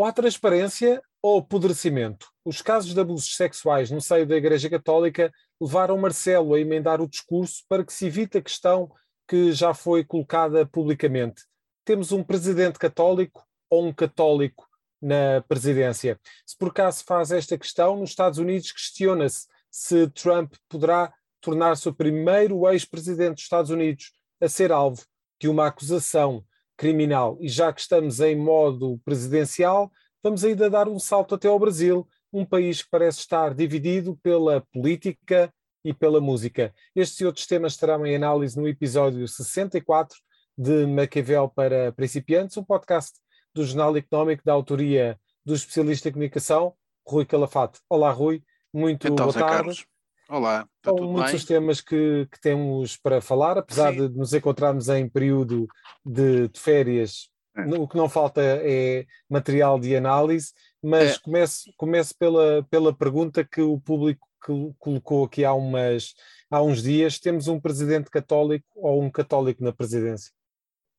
Ou 0.00 0.06
há 0.06 0.12
transparência 0.14 1.02
ou 1.20 1.40
apodrecimento. 1.40 2.26
Os 2.42 2.62
casos 2.62 2.94
de 2.94 3.00
abusos 3.00 3.36
sexuais 3.36 3.90
no 3.90 4.00
seio 4.00 4.26
da 4.26 4.34
Igreja 4.34 4.70
Católica 4.70 5.30
levaram 5.60 5.98
Marcelo 5.98 6.54
a 6.54 6.58
emendar 6.58 7.02
o 7.02 7.06
discurso 7.06 7.62
para 7.68 7.84
que 7.84 7.92
se 7.92 8.06
evite 8.06 8.38
a 8.38 8.40
questão 8.40 8.90
que 9.28 9.52
já 9.52 9.74
foi 9.74 10.02
colocada 10.02 10.64
publicamente. 10.64 11.42
Temos 11.84 12.12
um 12.12 12.24
presidente 12.24 12.78
católico 12.78 13.46
ou 13.68 13.88
um 13.88 13.92
católico 13.92 14.66
na 15.02 15.44
presidência? 15.46 16.18
Se 16.46 16.56
por 16.56 16.68
acaso 16.68 17.04
faz 17.04 17.30
esta 17.30 17.58
questão, 17.58 17.98
nos 17.98 18.08
Estados 18.08 18.38
Unidos 18.38 18.72
questiona-se 18.72 19.48
se 19.70 20.08
Trump 20.12 20.54
poderá 20.66 21.12
tornar-se 21.42 21.86
o 21.90 21.94
primeiro 21.94 22.66
ex-presidente 22.70 23.34
dos 23.34 23.42
Estados 23.42 23.70
Unidos 23.70 24.12
a 24.40 24.48
ser 24.48 24.72
alvo 24.72 25.04
de 25.38 25.46
uma 25.46 25.66
acusação 25.66 26.42
criminal. 26.80 27.36
E 27.42 27.46
já 27.46 27.70
que 27.70 27.82
estamos 27.82 28.20
em 28.20 28.34
modo 28.34 28.98
presidencial, 29.04 29.92
vamos 30.22 30.42
ainda 30.42 30.70
dar 30.70 30.88
um 30.88 30.98
salto 30.98 31.34
até 31.34 31.46
ao 31.46 31.58
Brasil, 31.58 32.08
um 32.32 32.42
país 32.42 32.82
que 32.82 32.88
parece 32.90 33.18
estar 33.18 33.52
dividido 33.52 34.18
pela 34.22 34.62
política 34.72 35.52
e 35.84 35.92
pela 35.92 36.22
música. 36.22 36.72
Estes 36.96 37.20
e 37.20 37.26
outros 37.26 37.46
temas 37.46 37.74
estarão 37.74 38.06
em 38.06 38.16
análise 38.16 38.58
no 38.58 38.66
episódio 38.66 39.28
64 39.28 40.16
de 40.56 40.86
Maquiavel 40.86 41.50
para 41.54 41.92
Principiantes, 41.92 42.56
um 42.56 42.64
podcast 42.64 43.12
do 43.54 43.62
Jornal 43.62 43.94
Económico 43.98 44.42
da 44.42 44.54
autoria 44.54 45.20
do 45.44 45.54
especialista 45.54 46.08
em 46.08 46.12
comunicação, 46.12 46.72
Rui 47.06 47.26
Calafate. 47.26 47.78
Olá, 47.90 48.10
Rui. 48.10 48.42
Muito 48.72 49.06
então, 49.06 49.26
boa 49.26 49.34
tarde. 49.34 49.54
Carlos. 49.54 49.89
Olá, 50.30 50.64
está 50.76 50.96
São 50.96 51.08
muitos 51.08 51.34
os 51.34 51.44
temas 51.44 51.80
que, 51.80 52.24
que, 52.30 52.40
temos 52.40 52.96
para 52.96 53.20
falar, 53.20 53.58
apesar 53.58 53.92
Sim. 53.92 54.08
de 54.08 54.16
nos 54.16 54.32
encontrarmos 54.32 54.88
em 54.88 55.08
período 55.08 55.66
de, 56.06 56.46
de 56.46 56.60
férias, 56.60 57.28
é. 57.56 57.62
o 57.62 57.88
que 57.88 57.96
não 57.96 58.08
falta 58.08 58.40
é 58.40 59.06
material 59.28 59.76
de 59.80 59.96
análise, 59.96 60.52
mas 60.80 61.16
é. 61.16 61.18
comece, 61.18 61.72
comece 61.76 62.14
pela, 62.14 62.64
pela 62.70 62.96
pergunta 62.96 63.42
que 63.42 63.60
o 63.60 63.80
público 63.80 64.24
que 64.46 64.52
colocou 64.78 65.24
aqui 65.24 65.44
há, 65.44 65.52
umas, 65.52 66.14
há 66.48 66.62
uns 66.62 66.80
dias: 66.80 67.18
temos 67.18 67.48
um 67.48 67.60
presidente 67.60 68.08
católico 68.08 68.68
ou 68.76 69.02
um 69.02 69.10
católico 69.10 69.64
na 69.64 69.72
presidência? 69.72 70.30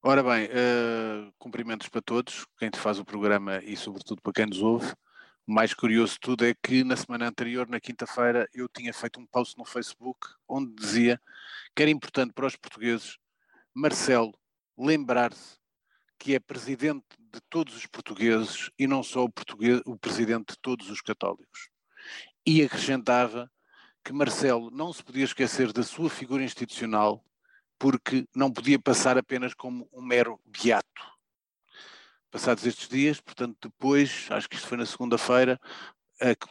Ora 0.03 0.21
bem, 0.21 0.47
uh, 0.47 1.31
cumprimentos 1.39 1.87
para 1.87 2.01
todos, 2.01 2.45
quem 2.59 2.69
te 2.69 2.79
faz 2.79 2.99
o 2.99 3.05
programa 3.05 3.63
e 3.63 3.77
sobretudo 3.77 4.21
para 4.21 4.33
quem 4.33 4.45
nos 4.47 4.61
ouve. 4.61 4.91
O 5.47 5.53
mais 5.53 5.73
curioso 5.73 6.13
de 6.13 6.19
tudo 6.19 6.45
é 6.45 6.53
que 6.53 6.83
na 6.83 6.95
semana 6.95 7.27
anterior, 7.27 7.67
na 7.67 7.79
quinta-feira, 7.79 8.47
eu 8.53 8.69
tinha 8.69 8.93
feito 8.93 9.19
um 9.19 9.25
post 9.25 9.57
no 9.57 9.65
Facebook 9.65 10.27
onde 10.47 10.73
dizia 10.75 11.19
que 11.75 11.81
era 11.81 11.89
importante 11.91 12.31
para 12.31 12.45
os 12.45 12.55
portugueses 12.55 13.17
Marcelo 13.73 14.33
lembrar-se 14.77 15.57
que 16.19 16.35
é 16.35 16.39
presidente 16.39 17.05
de 17.19 17.41
todos 17.49 17.75
os 17.75 17.87
portugueses 17.87 18.69
e 18.77 18.85
não 18.85 19.01
só 19.01 19.23
o, 19.23 19.31
português, 19.31 19.81
o 19.85 19.97
presidente 19.97 20.51
de 20.51 20.59
todos 20.59 20.89
os 20.91 21.01
católicos. 21.01 21.69
E 22.45 22.61
acrescentava 22.61 23.51
que 24.03 24.13
Marcelo 24.13 24.69
não 24.69 24.93
se 24.93 25.03
podia 25.03 25.23
esquecer 25.23 25.73
da 25.73 25.81
sua 25.81 26.09
figura 26.09 26.43
institucional 26.43 27.25
porque 27.79 28.27
não 28.35 28.51
podia 28.51 28.77
passar 28.77 29.17
apenas 29.17 29.55
como 29.55 29.89
um 29.91 30.03
mero 30.03 30.39
beato 30.45 31.10
passados 32.31 32.65
estes 32.65 32.87
dias, 32.87 33.19
portanto, 33.19 33.57
depois, 33.61 34.27
acho 34.29 34.49
que 34.49 34.55
isto 34.55 34.67
foi 34.67 34.77
na 34.77 34.85
segunda-feira, 34.85 35.59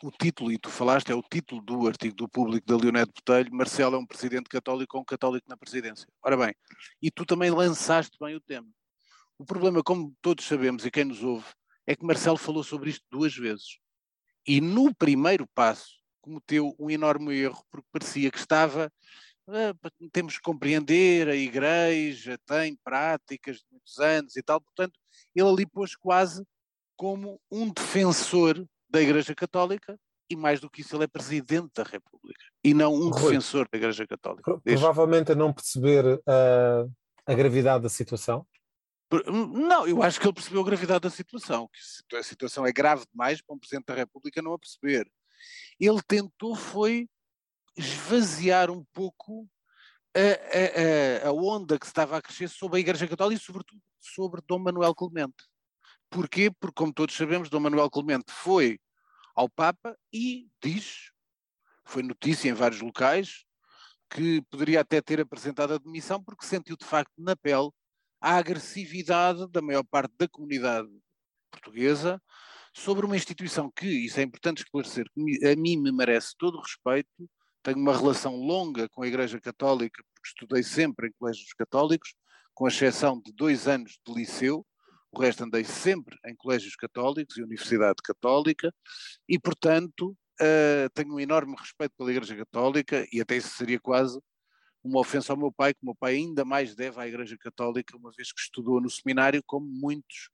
o 0.02 0.10
título, 0.10 0.52
e 0.52 0.58
tu 0.58 0.68
falaste, 0.68 1.10
é 1.10 1.14
o 1.14 1.22
título 1.22 1.62
do 1.62 1.86
artigo 1.86 2.14
do 2.14 2.28
público 2.28 2.66
da 2.66 2.76
Leonete 2.76 3.12
Botelho, 3.14 3.54
Marcelo 3.54 3.96
é 3.96 3.98
um 3.98 4.06
presidente 4.06 4.48
católico 4.48 4.96
ou 4.96 5.02
um 5.02 5.04
católico 5.04 5.48
na 5.48 5.56
presidência. 5.56 6.08
Ora 6.22 6.36
bem, 6.36 6.54
e 7.00 7.10
tu 7.10 7.24
também 7.24 7.50
lançaste 7.50 8.18
bem 8.20 8.34
o 8.34 8.40
tema. 8.40 8.68
O 9.38 9.44
problema, 9.44 9.82
como 9.82 10.14
todos 10.20 10.44
sabemos 10.44 10.84
e 10.84 10.90
quem 10.90 11.04
nos 11.04 11.22
ouve, 11.22 11.46
é 11.86 11.94
que 11.96 12.04
Marcelo 12.04 12.36
falou 12.36 12.62
sobre 12.62 12.90
isto 12.90 13.04
duas 13.10 13.34
vezes. 13.34 13.78
E 14.46 14.60
no 14.60 14.94
primeiro 14.94 15.46
passo 15.54 16.00
cometeu 16.20 16.74
um 16.78 16.90
enorme 16.90 17.34
erro, 17.34 17.64
porque 17.70 17.86
parecia 17.92 18.30
que 18.30 18.38
estava 18.38 18.92
temos 20.12 20.36
que 20.36 20.42
compreender, 20.42 21.28
a 21.28 21.34
igreja 21.34 22.38
tem 22.46 22.76
práticas 22.82 23.56
de 23.56 23.64
muitos 23.70 23.98
anos 23.98 24.36
e 24.36 24.42
tal, 24.42 24.60
portanto, 24.60 24.98
ele 25.34 25.48
ali 25.48 25.66
pôs 25.66 25.94
quase 25.96 26.44
como 26.96 27.40
um 27.50 27.70
defensor 27.72 28.64
da 28.88 29.00
Igreja 29.00 29.34
Católica 29.34 29.98
e 30.28 30.36
mais 30.36 30.60
do 30.60 30.70
que 30.70 30.82
isso, 30.82 30.94
ele 30.94 31.04
é 31.04 31.08
presidente 31.08 31.70
da 31.74 31.82
República 31.82 32.44
e 32.62 32.74
não 32.74 32.94
um 32.94 33.08
Rui, 33.08 33.30
defensor 33.30 33.68
da 33.70 33.78
Igreja 33.78 34.06
Católica. 34.06 34.60
Provavelmente 34.62 35.32
a 35.32 35.34
não 35.34 35.52
perceber 35.52 36.04
uh, 36.04 36.92
a 37.26 37.34
gravidade 37.34 37.82
da 37.82 37.88
situação. 37.88 38.46
Hum, 39.26 39.46
não, 39.66 39.88
eu 39.88 40.02
acho 40.02 40.20
que 40.20 40.26
ele 40.26 40.34
percebeu 40.34 40.60
a 40.60 40.64
gravidade 40.64 41.00
da 41.00 41.10
situação, 41.10 41.68
que 42.08 42.16
a 42.16 42.22
situação 42.22 42.64
é 42.64 42.72
grave 42.72 43.04
demais 43.10 43.42
para 43.42 43.56
um 43.56 43.58
Presidente 43.58 43.86
da 43.86 43.94
República 43.94 44.40
não 44.40 44.52
a 44.52 44.58
perceber. 44.58 45.10
Ele 45.80 46.00
tentou 46.06 46.54
foi 46.54 47.08
esvaziar 47.80 48.70
um 48.70 48.84
pouco 48.92 49.48
a, 50.14 51.24
a, 51.24 51.28
a, 51.28 51.32
onda 51.32 51.78
que 51.78 51.86
estava 51.86 52.16
a 52.16 52.22
crescer 52.22 52.48
sobre 52.48 52.78
a 52.78 52.80
Igreja 52.80 53.06
Católica 53.06 53.40
e, 53.40 53.44
sobretudo, 53.44 53.80
sobre 53.98 54.40
Dom 54.46 54.58
Manuel 54.58 54.94
Clemente. 54.94 55.48
Porquê? 56.08 56.50
Porque, 56.50 56.74
como 56.74 56.92
todos 56.92 57.14
sabemos, 57.14 57.48
Dom 57.48 57.60
Manuel 57.60 57.90
Clemente 57.90 58.30
foi 58.30 58.78
ao 59.34 59.48
Papa 59.48 59.96
e 60.12 60.48
diz, 60.62 61.12
foi 61.84 62.02
notícia 62.02 62.48
em 62.48 62.52
vários 62.52 62.80
locais, 62.80 63.44
que 64.10 64.42
poderia 64.50 64.80
até 64.80 65.00
ter 65.00 65.20
apresentado 65.20 65.74
a 65.74 65.78
demissão 65.78 66.22
porque 66.22 66.44
sentiu 66.44 66.76
de 66.76 66.84
facto 66.84 67.12
na 67.16 67.36
pele 67.36 67.70
a 68.20 68.36
agressividade 68.36 69.48
da 69.48 69.62
maior 69.62 69.84
parte 69.84 70.12
da 70.18 70.28
comunidade 70.28 70.88
portuguesa 71.50 72.20
sobre 72.74 73.06
uma 73.06 73.16
instituição 73.16 73.70
que, 73.70 73.86
isso 73.86 74.20
é 74.20 74.22
importante 74.22 74.62
esclarecer, 74.62 75.06
que 75.12 75.46
a 75.46 75.56
mim 75.56 75.76
me 75.76 75.92
merece 75.92 76.34
todo 76.36 76.58
o 76.58 76.60
respeito, 76.60 77.08
tenho 77.62 77.78
uma 77.78 77.96
relação 77.96 78.36
longa 78.36 78.88
com 78.88 79.02
a 79.02 79.06
Igreja 79.06 79.40
Católica, 79.40 80.02
porque 80.14 80.28
estudei 80.28 80.62
sempre 80.62 81.08
em 81.08 81.12
colégios 81.12 81.52
católicos, 81.52 82.14
com 82.54 82.68
exceção 82.68 83.20
de 83.20 83.32
dois 83.32 83.66
anos 83.68 83.98
de 84.06 84.14
liceu, 84.14 84.66
o 85.12 85.20
resto 85.20 85.44
andei 85.44 85.64
sempre 85.64 86.16
em 86.26 86.34
colégios 86.36 86.76
católicos 86.76 87.36
e 87.36 87.42
Universidade 87.42 87.96
Católica, 88.02 88.72
e 89.28 89.38
portanto 89.38 90.16
uh, 90.40 90.90
tenho 90.94 91.14
um 91.14 91.20
enorme 91.20 91.54
respeito 91.58 91.94
pela 91.96 92.10
Igreja 92.10 92.36
Católica, 92.36 93.06
e 93.12 93.20
até 93.20 93.36
isso 93.36 93.56
seria 93.56 93.80
quase 93.80 94.20
uma 94.82 95.00
ofensa 95.00 95.32
ao 95.32 95.38
meu 95.38 95.52
pai, 95.52 95.74
que 95.74 95.80
o 95.82 95.86
meu 95.86 95.94
pai 95.94 96.14
ainda 96.14 96.44
mais 96.44 96.74
deve 96.74 97.00
à 97.00 97.06
Igreja 97.06 97.36
Católica, 97.38 97.96
uma 97.96 98.10
vez 98.16 98.32
que 98.32 98.40
estudou 98.40 98.80
no 98.80 98.88
seminário, 98.88 99.42
como 99.44 99.66
muitos, 99.66 100.30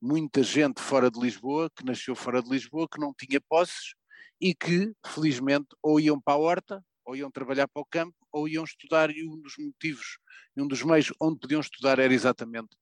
muita 0.00 0.42
gente 0.42 0.80
fora 0.80 1.10
de 1.10 1.18
Lisboa, 1.18 1.70
que 1.74 1.84
nasceu 1.84 2.14
fora 2.14 2.42
de 2.42 2.50
Lisboa, 2.50 2.88
que 2.90 3.00
não 3.00 3.14
tinha 3.14 3.40
posses, 3.40 3.94
e 4.40 4.54
que, 4.54 4.92
felizmente, 5.06 5.68
ou 5.82 5.98
iam 6.00 6.20
para 6.20 6.34
a 6.34 6.38
horta, 6.38 6.84
ou 7.04 7.16
iam 7.16 7.30
trabalhar 7.30 7.66
para 7.68 7.82
o 7.82 7.86
campo, 7.86 8.14
ou 8.32 8.48
iam 8.48 8.64
estudar, 8.64 9.10
e 9.10 9.26
um 9.26 9.40
dos 9.40 9.54
motivos, 9.58 10.18
um 10.56 10.66
dos 10.66 10.82
meios 10.82 11.12
onde 11.20 11.38
podiam 11.38 11.60
estudar 11.60 11.98
era 11.98 12.12
exatamente 12.12 12.76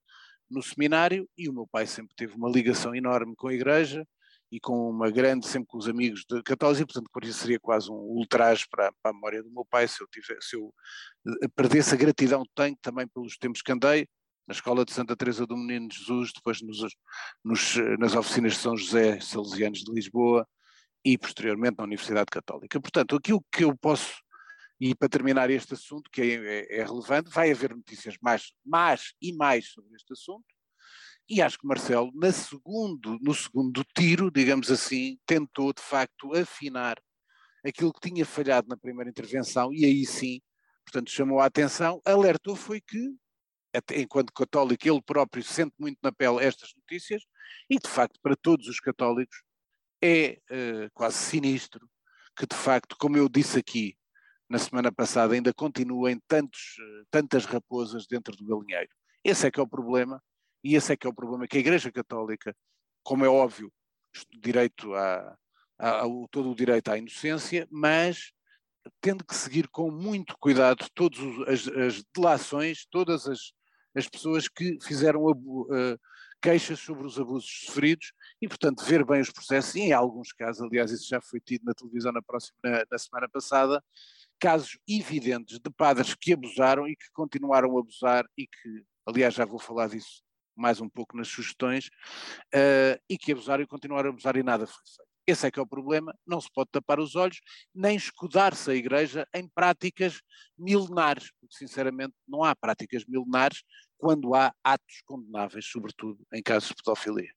no 0.51 0.63
seminário, 0.63 1.29
e 1.37 1.49
o 1.49 1.53
meu 1.53 1.67
pai 1.67 1.87
sempre 1.87 2.15
teve 2.17 2.35
uma 2.35 2.51
ligação 2.51 2.95
enorme 2.95 3.35
com 3.37 3.49
a 3.49 3.55
igreja, 3.55 4.07
e 4.51 4.61
com 4.61 4.91
uma 4.91 5.11
grande, 5.11 5.47
sempre 5.47 5.69
com 5.69 5.79
os 5.79 5.89
amigos 5.89 6.25
de 6.29 6.43
católicos, 6.43 6.81
e 6.81 6.87
portanto 6.87 7.11
por 7.13 7.25
isso 7.25 7.41
seria 7.41 7.59
quase 7.59 7.91
um 7.91 7.95
ultraje 7.95 8.65
para, 8.71 8.93
para, 9.03 9.11
a 9.11 9.15
memória 9.15 9.43
do 9.43 9.51
meu 9.51 9.65
pai 9.65 9.89
se 9.89 10.01
eu, 10.01 10.07
tivesse, 10.07 10.51
se 10.51 10.57
eu 10.57 10.73
eh, 11.43 11.49
perdesse 11.55 11.95
a 11.95 11.99
gratidão 11.99 12.43
que 12.43 12.53
tenho 12.55 12.77
também 12.81 13.09
pelos 13.09 13.37
tempos 13.37 13.61
que 13.61 13.73
andei, 13.73 14.07
na 14.47 14.53
escola 14.53 14.85
de 14.85 14.93
Santa 14.93 15.17
Teresa 15.17 15.47
do 15.47 15.57
Menino 15.57 15.89
Jesus, 15.93 16.31
depois 16.33 16.63
nos, 16.63 16.79
nos, 17.45 17.75
nas 17.99 18.15
oficinas 18.15 18.53
de 18.53 18.59
São 18.59 18.77
José 18.77 19.19
Salesianos 19.21 19.81
de 19.81 19.93
Lisboa, 19.93 20.47
e 21.07 21.17
posteriormente 21.17 21.79
na 21.79 21.85
Universidade 21.85 22.27
Católica. 22.27 22.81
Portanto, 22.81 23.15
aquilo 23.15 23.41
que 23.53 23.63
eu 23.63 23.77
posso, 23.77 24.21
e 24.81 24.93
para 24.93 25.09
terminar 25.09 25.49
este 25.51 25.75
assunto, 25.75 26.11
que 26.11 26.21
é, 26.21 26.35
é, 26.35 26.79
é 26.81 26.85
relevante, 26.85 27.31
vai 27.31 27.53
haver 27.53 27.77
notícias 27.77 28.17
mais, 28.21 28.53
mais 28.65 29.15
e 29.23 29.33
mais 29.33 29.69
sobre 29.69 29.95
este 29.95 30.13
assunto, 30.13 30.45
e 31.29 31.41
acho 31.41 31.61
que 31.61 31.67
Marcelo, 31.67 32.11
na 32.13 32.33
segundo, 32.33 33.21
no 33.21 33.33
segundo 33.33 33.85
tiro, 33.97 34.33
digamos 34.33 34.69
assim, 34.69 35.17
tentou 35.25 35.73
de 35.73 35.81
facto 35.81 36.37
afinar 36.37 37.01
aquilo 37.65 37.93
que 37.93 38.11
tinha 38.11 38.27
falhado 38.27 38.67
na 38.69 38.77
primeira 38.77 39.09
intervenção, 39.09 39.73
e 39.73 39.85
aí 39.85 40.05
sim, 40.05 40.41
portanto, 40.85 41.09
chamou 41.09 41.39
a 41.39 41.47
atenção, 41.47 42.03
alertou 42.05 42.57
foi 42.57 42.81
que, 42.81 43.15
até, 43.73 44.01
enquanto 44.01 44.33
católico, 44.33 44.89
ele 44.89 45.03
próprio 45.03 45.45
sente 45.45 45.75
muito 45.79 45.99
na 46.03 46.11
pele 46.11 46.45
estas 46.45 46.75
notícias, 46.75 47.23
e 47.71 47.79
de 47.79 47.89
facto, 47.89 48.19
para 48.21 48.35
todos 48.35 48.67
os 48.67 48.81
católicos, 48.81 49.46
é 50.03 50.39
uh, 50.51 50.91
quase 50.93 51.17
sinistro 51.17 51.89
que, 52.37 52.47
de 52.47 52.57
facto, 52.57 52.97
como 52.99 53.17
eu 53.17 53.29
disse 53.29 53.59
aqui 53.59 53.97
na 54.49 54.59
semana 54.59 54.93
passada, 54.93 55.35
ainda 55.35 55.53
continuem 55.53 56.21
tantos, 56.29 56.77
uh, 56.79 57.07
tantas 57.11 57.45
raposas 57.45 58.07
dentro 58.07 58.37
do 58.37 58.47
galinheiro. 58.47 58.91
Esse 59.25 59.47
é 59.47 59.51
que 59.51 59.59
é 59.59 59.63
o 59.63 59.69
problema, 59.69 60.23
e 60.63 60.77
esse 60.77 60.93
é 60.93 60.97
que 60.97 61.07
é 61.07 61.11
o 61.11 61.15
problema 61.15 61.47
que 61.47 61.57
a 61.57 61.61
Igreja 61.61 61.91
Católica, 61.91 62.55
como 63.03 63.25
é 63.25 63.29
óbvio, 63.29 63.73
direito 64.39 64.95
a, 64.95 65.37
a, 65.79 66.01
a, 66.01 66.05
todo 66.31 66.51
o 66.51 66.55
direito 66.55 66.91
à 66.91 66.99
inocência, 66.99 67.67
mas 67.71 68.33
tendo 69.01 69.25
que 69.25 69.35
seguir 69.35 69.69
com 69.69 69.91
muito 69.91 70.37
cuidado 70.39 70.87
todas 70.95 71.19
as, 71.49 71.69
as 71.69 72.05
delações, 72.15 72.87
todas 72.91 73.27
as, 73.27 73.53
as 73.95 74.09
pessoas 74.09 74.49
que 74.49 74.79
fizeram, 74.83 75.25
uh, 75.25 75.99
queixas 76.41 76.79
sobre 76.81 77.07
os 77.07 77.19
abusos 77.19 77.65
sofridos 77.67 78.13
e, 78.41 78.49
portanto, 78.49 78.85
ver 78.85 79.05
bem 79.05 79.21
os 79.21 79.31
processos, 79.31 79.75
e 79.75 79.81
em 79.81 79.93
alguns 79.93 80.33
casos, 80.33 80.63
aliás, 80.63 80.91
isso 80.91 81.09
já 81.09 81.21
foi 81.21 81.41
tido 81.41 81.65
na 81.65 81.75
televisão 81.75 82.13
na, 82.13 82.23
próxima, 82.23 82.57
na, 82.63 82.85
na 82.91 82.99
semana 82.99 83.29
passada, 83.29 83.83
casos 84.39 84.79
evidentes 84.89 85.59
de 85.59 85.71
padres 85.71 86.15
que 86.15 86.33
abusaram 86.33 86.87
e 86.87 86.95
que 86.95 87.11
continuaram 87.13 87.77
a 87.77 87.81
abusar 87.81 88.25
e 88.37 88.47
que, 88.47 88.85
aliás, 89.07 89.35
já 89.35 89.45
vou 89.45 89.59
falar 89.59 89.89
disso 89.89 90.25
mais 90.57 90.81
um 90.81 90.89
pouco 90.89 91.17
nas 91.17 91.29
sugestões, 91.29 91.89
uh, 92.55 92.99
e 93.09 93.19
que 93.19 93.33
abusaram 93.33 93.63
e 93.63 93.67
continuaram 93.67 94.09
a 94.09 94.13
abusar 94.13 94.37
e 94.37 94.43
nada 94.43 94.67
foi 94.67 94.83
feito. 94.87 95.06
Esse 95.27 95.47
é 95.47 95.51
que 95.51 95.59
é 95.59 95.63
o 95.63 95.67
problema, 95.67 96.15
não 96.27 96.41
se 96.41 96.49
pode 96.55 96.71
tapar 96.71 97.01
os 97.01 97.17
olhos, 97.17 97.41
nem 97.75 97.97
escudar-se 97.97 98.71
a 98.71 98.75
Igreja 98.75 99.27
em 99.35 99.49
práticas 99.49 100.21
milenares, 100.57 101.33
porque 101.41 101.57
sinceramente 101.57 102.15
não 102.29 102.45
há 102.45 102.55
práticas 102.55 103.05
milenares 103.07 103.63
quando 103.99 104.35
há 104.35 104.53
atos 104.63 105.03
condenáveis, 105.05 105.67
sobretudo 105.67 106.19
em 106.33 106.43
casos 106.43 106.69
de 106.69 106.77
pedofilia. 106.77 107.31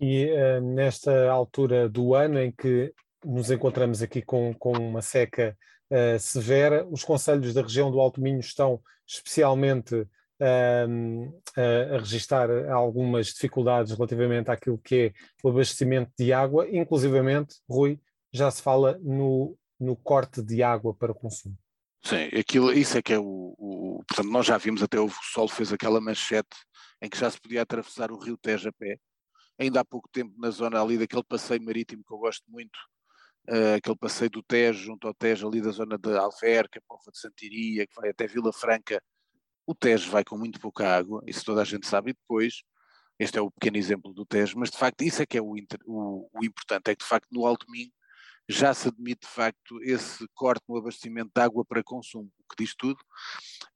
E 0.00 0.26
uh, 0.32 0.60
nesta 0.60 1.30
altura 1.30 1.88
do 1.88 2.14
ano 2.14 2.40
em 2.40 2.50
que 2.50 2.92
nos 3.24 3.50
encontramos 3.50 4.02
aqui 4.02 4.20
com, 4.20 4.52
com 4.54 4.72
uma 4.72 5.00
seca 5.00 5.56
uh, 5.92 6.18
severa, 6.18 6.84
os 6.90 7.04
conselhos 7.04 7.54
da 7.54 7.62
região 7.62 7.88
do 7.88 8.00
Alto 8.00 8.20
Minho 8.20 8.40
estão 8.40 8.82
especialmente 9.06 10.04
a, 10.42 11.94
a 11.94 11.98
registrar 11.98 12.50
algumas 12.70 13.28
dificuldades 13.28 13.92
relativamente 13.92 14.50
àquilo 14.50 14.78
que 14.78 14.96
é 14.96 15.12
o 15.42 15.50
abastecimento 15.50 16.10
de 16.18 16.32
água, 16.32 16.68
inclusivamente, 16.68 17.56
Rui, 17.68 18.00
já 18.32 18.50
se 18.50 18.62
fala 18.62 18.98
no, 19.02 19.56
no 19.78 19.96
corte 19.96 20.42
de 20.42 20.62
água 20.62 20.94
para 20.94 21.14
consumo. 21.14 21.56
Sim, 22.04 22.28
aquilo, 22.38 22.72
isso 22.72 22.98
é 22.98 23.02
que 23.02 23.12
é 23.12 23.18
o, 23.18 23.54
o, 23.58 24.04
Portanto, 24.08 24.30
nós 24.30 24.46
já 24.46 24.58
vimos 24.58 24.82
até 24.82 24.98
o 24.98 25.08
Sol 25.32 25.48
fez 25.48 25.72
aquela 25.72 26.00
manchete 26.00 26.56
em 27.00 27.08
que 27.08 27.18
já 27.18 27.30
se 27.30 27.40
podia 27.40 27.62
atravessar 27.62 28.10
o 28.10 28.18
rio 28.18 28.36
Tejo 28.36 28.68
a 28.68 28.72
pé. 28.72 28.98
Ainda 29.58 29.80
há 29.80 29.84
pouco 29.84 30.08
tempo, 30.10 30.34
na 30.38 30.50
zona 30.50 30.82
ali 30.82 30.98
daquele 30.98 31.22
passeio 31.22 31.62
marítimo 31.62 32.02
que 32.06 32.12
eu 32.12 32.18
gosto 32.18 32.44
muito, 32.48 32.76
uh, 33.48 33.76
aquele 33.76 33.96
passeio 33.96 34.30
do 34.30 34.42
Tejo, 34.42 34.84
junto 34.84 35.06
ao 35.06 35.14
Tejo, 35.14 35.46
ali 35.46 35.60
da 35.60 35.70
zona 35.70 35.98
de 35.98 36.16
Alverca, 36.16 36.82
Pova 36.86 37.10
de 37.12 37.18
Santiria, 37.18 37.86
que 37.86 37.94
vai 37.94 38.10
até 38.10 38.26
Vila 38.26 38.52
Franca, 38.52 39.00
o 39.66 39.74
Tejo 39.74 40.10
vai 40.10 40.24
com 40.24 40.36
muito 40.36 40.60
pouca 40.60 40.88
água, 40.88 41.22
isso 41.26 41.44
toda 41.44 41.62
a 41.62 41.64
gente 41.64 41.86
sabe, 41.86 42.10
e 42.10 42.14
depois, 42.14 42.62
este 43.18 43.38
é 43.38 43.40
o 43.40 43.50
pequeno 43.50 43.76
exemplo 43.76 44.12
do 44.12 44.26
Tejo, 44.26 44.58
mas 44.58 44.70
de 44.70 44.78
facto 44.78 45.02
isso 45.02 45.22
é 45.22 45.26
que 45.26 45.38
é 45.38 45.42
o, 45.42 45.54
o, 45.86 46.30
o 46.32 46.44
importante, 46.44 46.90
é 46.90 46.94
que 46.94 47.02
de 47.02 47.08
facto 47.08 47.28
no 47.30 47.46
Alto 47.46 47.70
Minho 47.70 47.92
já 48.48 48.74
se 48.74 48.88
admite 48.88 49.26
de 49.26 49.32
facto 49.32 49.82
esse 49.82 50.26
corte 50.34 50.64
no 50.68 50.76
abastecimento 50.76 51.30
de 51.34 51.40
água 51.42 51.64
para 51.64 51.82
consumo, 51.82 52.30
o 52.38 52.54
que 52.54 52.64
diz 52.64 52.74
tudo, 52.74 52.98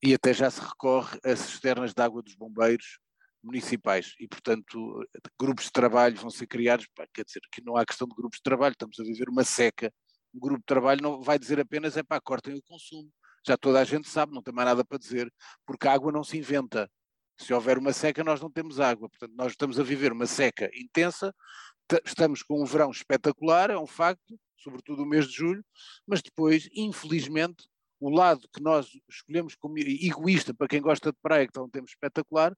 e 0.02 0.12
até 0.14 0.32
já 0.34 0.50
se 0.50 0.60
recorre 0.60 1.18
a 1.24 1.36
cisternas 1.36 1.94
de 1.94 2.02
água 2.02 2.22
dos 2.22 2.34
bombeiros 2.34 2.98
municipais. 3.42 4.14
E, 4.18 4.26
portanto, 4.26 5.06
grupos 5.38 5.66
de 5.66 5.72
trabalho 5.72 6.16
vão 6.16 6.30
ser 6.30 6.46
criados, 6.46 6.86
pá, 6.94 7.06
quer 7.14 7.24
dizer, 7.24 7.40
que 7.52 7.62
não 7.62 7.76
há 7.76 7.86
questão 7.86 8.08
de 8.08 8.14
grupos 8.14 8.38
de 8.38 8.42
trabalho, 8.42 8.72
estamos 8.72 8.98
a 8.98 9.04
viver 9.04 9.28
uma 9.28 9.44
seca, 9.44 9.92
um 10.34 10.40
grupo 10.40 10.60
de 10.60 10.66
trabalho 10.66 11.02
não 11.02 11.22
vai 11.22 11.38
dizer 11.38 11.58
apenas 11.60 11.96
é 11.96 12.02
para 12.02 12.20
cortem 12.20 12.54
o 12.54 12.62
consumo, 12.62 13.10
já 13.46 13.56
toda 13.56 13.80
a 13.80 13.84
gente 13.84 14.08
sabe, 14.08 14.34
não 14.34 14.42
tem 14.42 14.52
mais 14.52 14.68
nada 14.68 14.84
para 14.84 14.98
dizer, 14.98 15.32
porque 15.64 15.86
a 15.86 15.92
água 15.92 16.10
não 16.10 16.24
se 16.24 16.36
inventa. 16.36 16.90
Se 17.38 17.52
houver 17.52 17.78
uma 17.78 17.92
seca, 17.92 18.24
nós 18.24 18.40
não 18.40 18.50
temos 18.50 18.80
água. 18.80 19.08
Portanto, 19.08 19.34
nós 19.36 19.52
estamos 19.52 19.78
a 19.78 19.82
viver 19.82 20.12
uma 20.12 20.26
seca 20.26 20.70
intensa, 20.74 21.34
estamos 22.04 22.42
com 22.42 22.62
um 22.62 22.64
verão 22.64 22.90
espetacular, 22.90 23.70
é 23.70 23.78
um 23.78 23.86
facto, 23.86 24.38
sobretudo 24.56 25.02
o 25.02 25.06
mês 25.06 25.26
de 25.26 25.34
julho, 25.34 25.64
mas 26.06 26.22
depois, 26.22 26.68
infelizmente, 26.72 27.68
o 28.00 28.10
lado 28.10 28.48
que 28.52 28.62
nós 28.62 28.88
escolhemos 29.08 29.54
como 29.54 29.78
egoísta 29.78 30.52
para 30.52 30.68
quem 30.68 30.80
gosta 30.80 31.12
de 31.12 31.18
praia, 31.22 31.46
que 31.46 31.50
está 31.50 31.62
um 31.62 31.70
tempo 31.70 31.88
espetacular, 31.88 32.56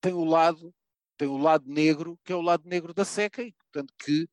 tem 0.00 0.12
o 0.12 0.24
lado, 0.24 0.72
tem 1.16 1.28
o 1.28 1.36
lado 1.36 1.68
negro, 1.68 2.18
que 2.24 2.32
é 2.32 2.36
o 2.36 2.40
lado 2.40 2.68
negro 2.68 2.94
da 2.94 3.04
seca, 3.04 3.42
e 3.42 3.52
portanto 3.52 3.92
que 3.98 4.28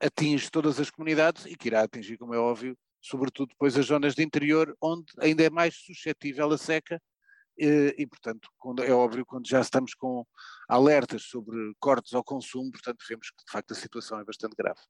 atinge 0.00 0.50
todas 0.50 0.80
as 0.80 0.90
comunidades 0.90 1.44
e 1.44 1.54
que 1.54 1.68
irá 1.68 1.82
atingir, 1.82 2.16
como 2.16 2.34
é 2.34 2.38
óbvio, 2.38 2.76
sobretudo 3.00 3.50
depois 3.50 3.76
as 3.76 3.86
zonas 3.86 4.14
de 4.14 4.22
interior, 4.22 4.76
onde 4.80 5.06
ainda 5.18 5.42
é 5.42 5.50
mais 5.50 5.74
suscetível 5.74 6.50
à 6.50 6.58
seca, 6.58 7.00
e, 7.58 7.94
e, 7.98 8.06
portanto, 8.06 8.48
quando, 8.58 8.82
é 8.82 8.90
óbvio, 8.90 9.26
quando 9.26 9.46
já 9.46 9.60
estamos 9.60 9.94
com 9.94 10.24
alertas 10.68 11.24
sobre 11.24 11.56
cortes 11.78 12.14
ao 12.14 12.24
consumo, 12.24 12.70
portanto, 12.70 13.04
vemos 13.08 13.30
que 13.30 13.44
de 13.44 13.52
facto 13.52 13.72
a 13.72 13.74
situação 13.74 14.18
é 14.18 14.24
bastante 14.24 14.56
grave. 14.56 14.80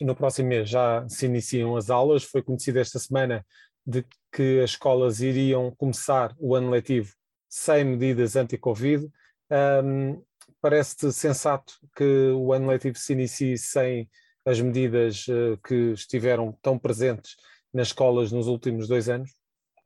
No 0.00 0.16
próximo 0.16 0.48
mês 0.48 0.68
já 0.68 1.06
se 1.08 1.26
iniciam 1.26 1.76
as 1.76 1.90
aulas, 1.90 2.24
foi 2.24 2.42
conhecido 2.42 2.78
esta 2.78 2.98
semana 2.98 3.46
de 3.86 4.04
que 4.32 4.60
as 4.60 4.70
escolas 4.70 5.20
iriam 5.20 5.74
começar 5.76 6.34
o 6.38 6.54
ano 6.54 6.70
letivo 6.70 7.14
sem 7.48 7.84
medidas 7.84 8.34
anti-Covid. 8.34 9.08
Um, 9.50 10.22
Parece-te 10.60 11.12
sensato 11.12 11.74
que 11.94 12.30
o 12.30 12.54
ano 12.54 12.68
letivo 12.68 12.96
se 12.96 13.12
inicie 13.12 13.58
sem 13.58 14.08
as 14.44 14.60
medidas 14.60 15.26
uh, 15.28 15.58
que 15.66 15.92
estiveram 15.92 16.52
tão 16.62 16.78
presentes 16.78 17.36
nas 17.72 17.88
escolas 17.88 18.30
nos 18.30 18.46
últimos 18.46 18.86
dois 18.86 19.08
anos? 19.08 19.34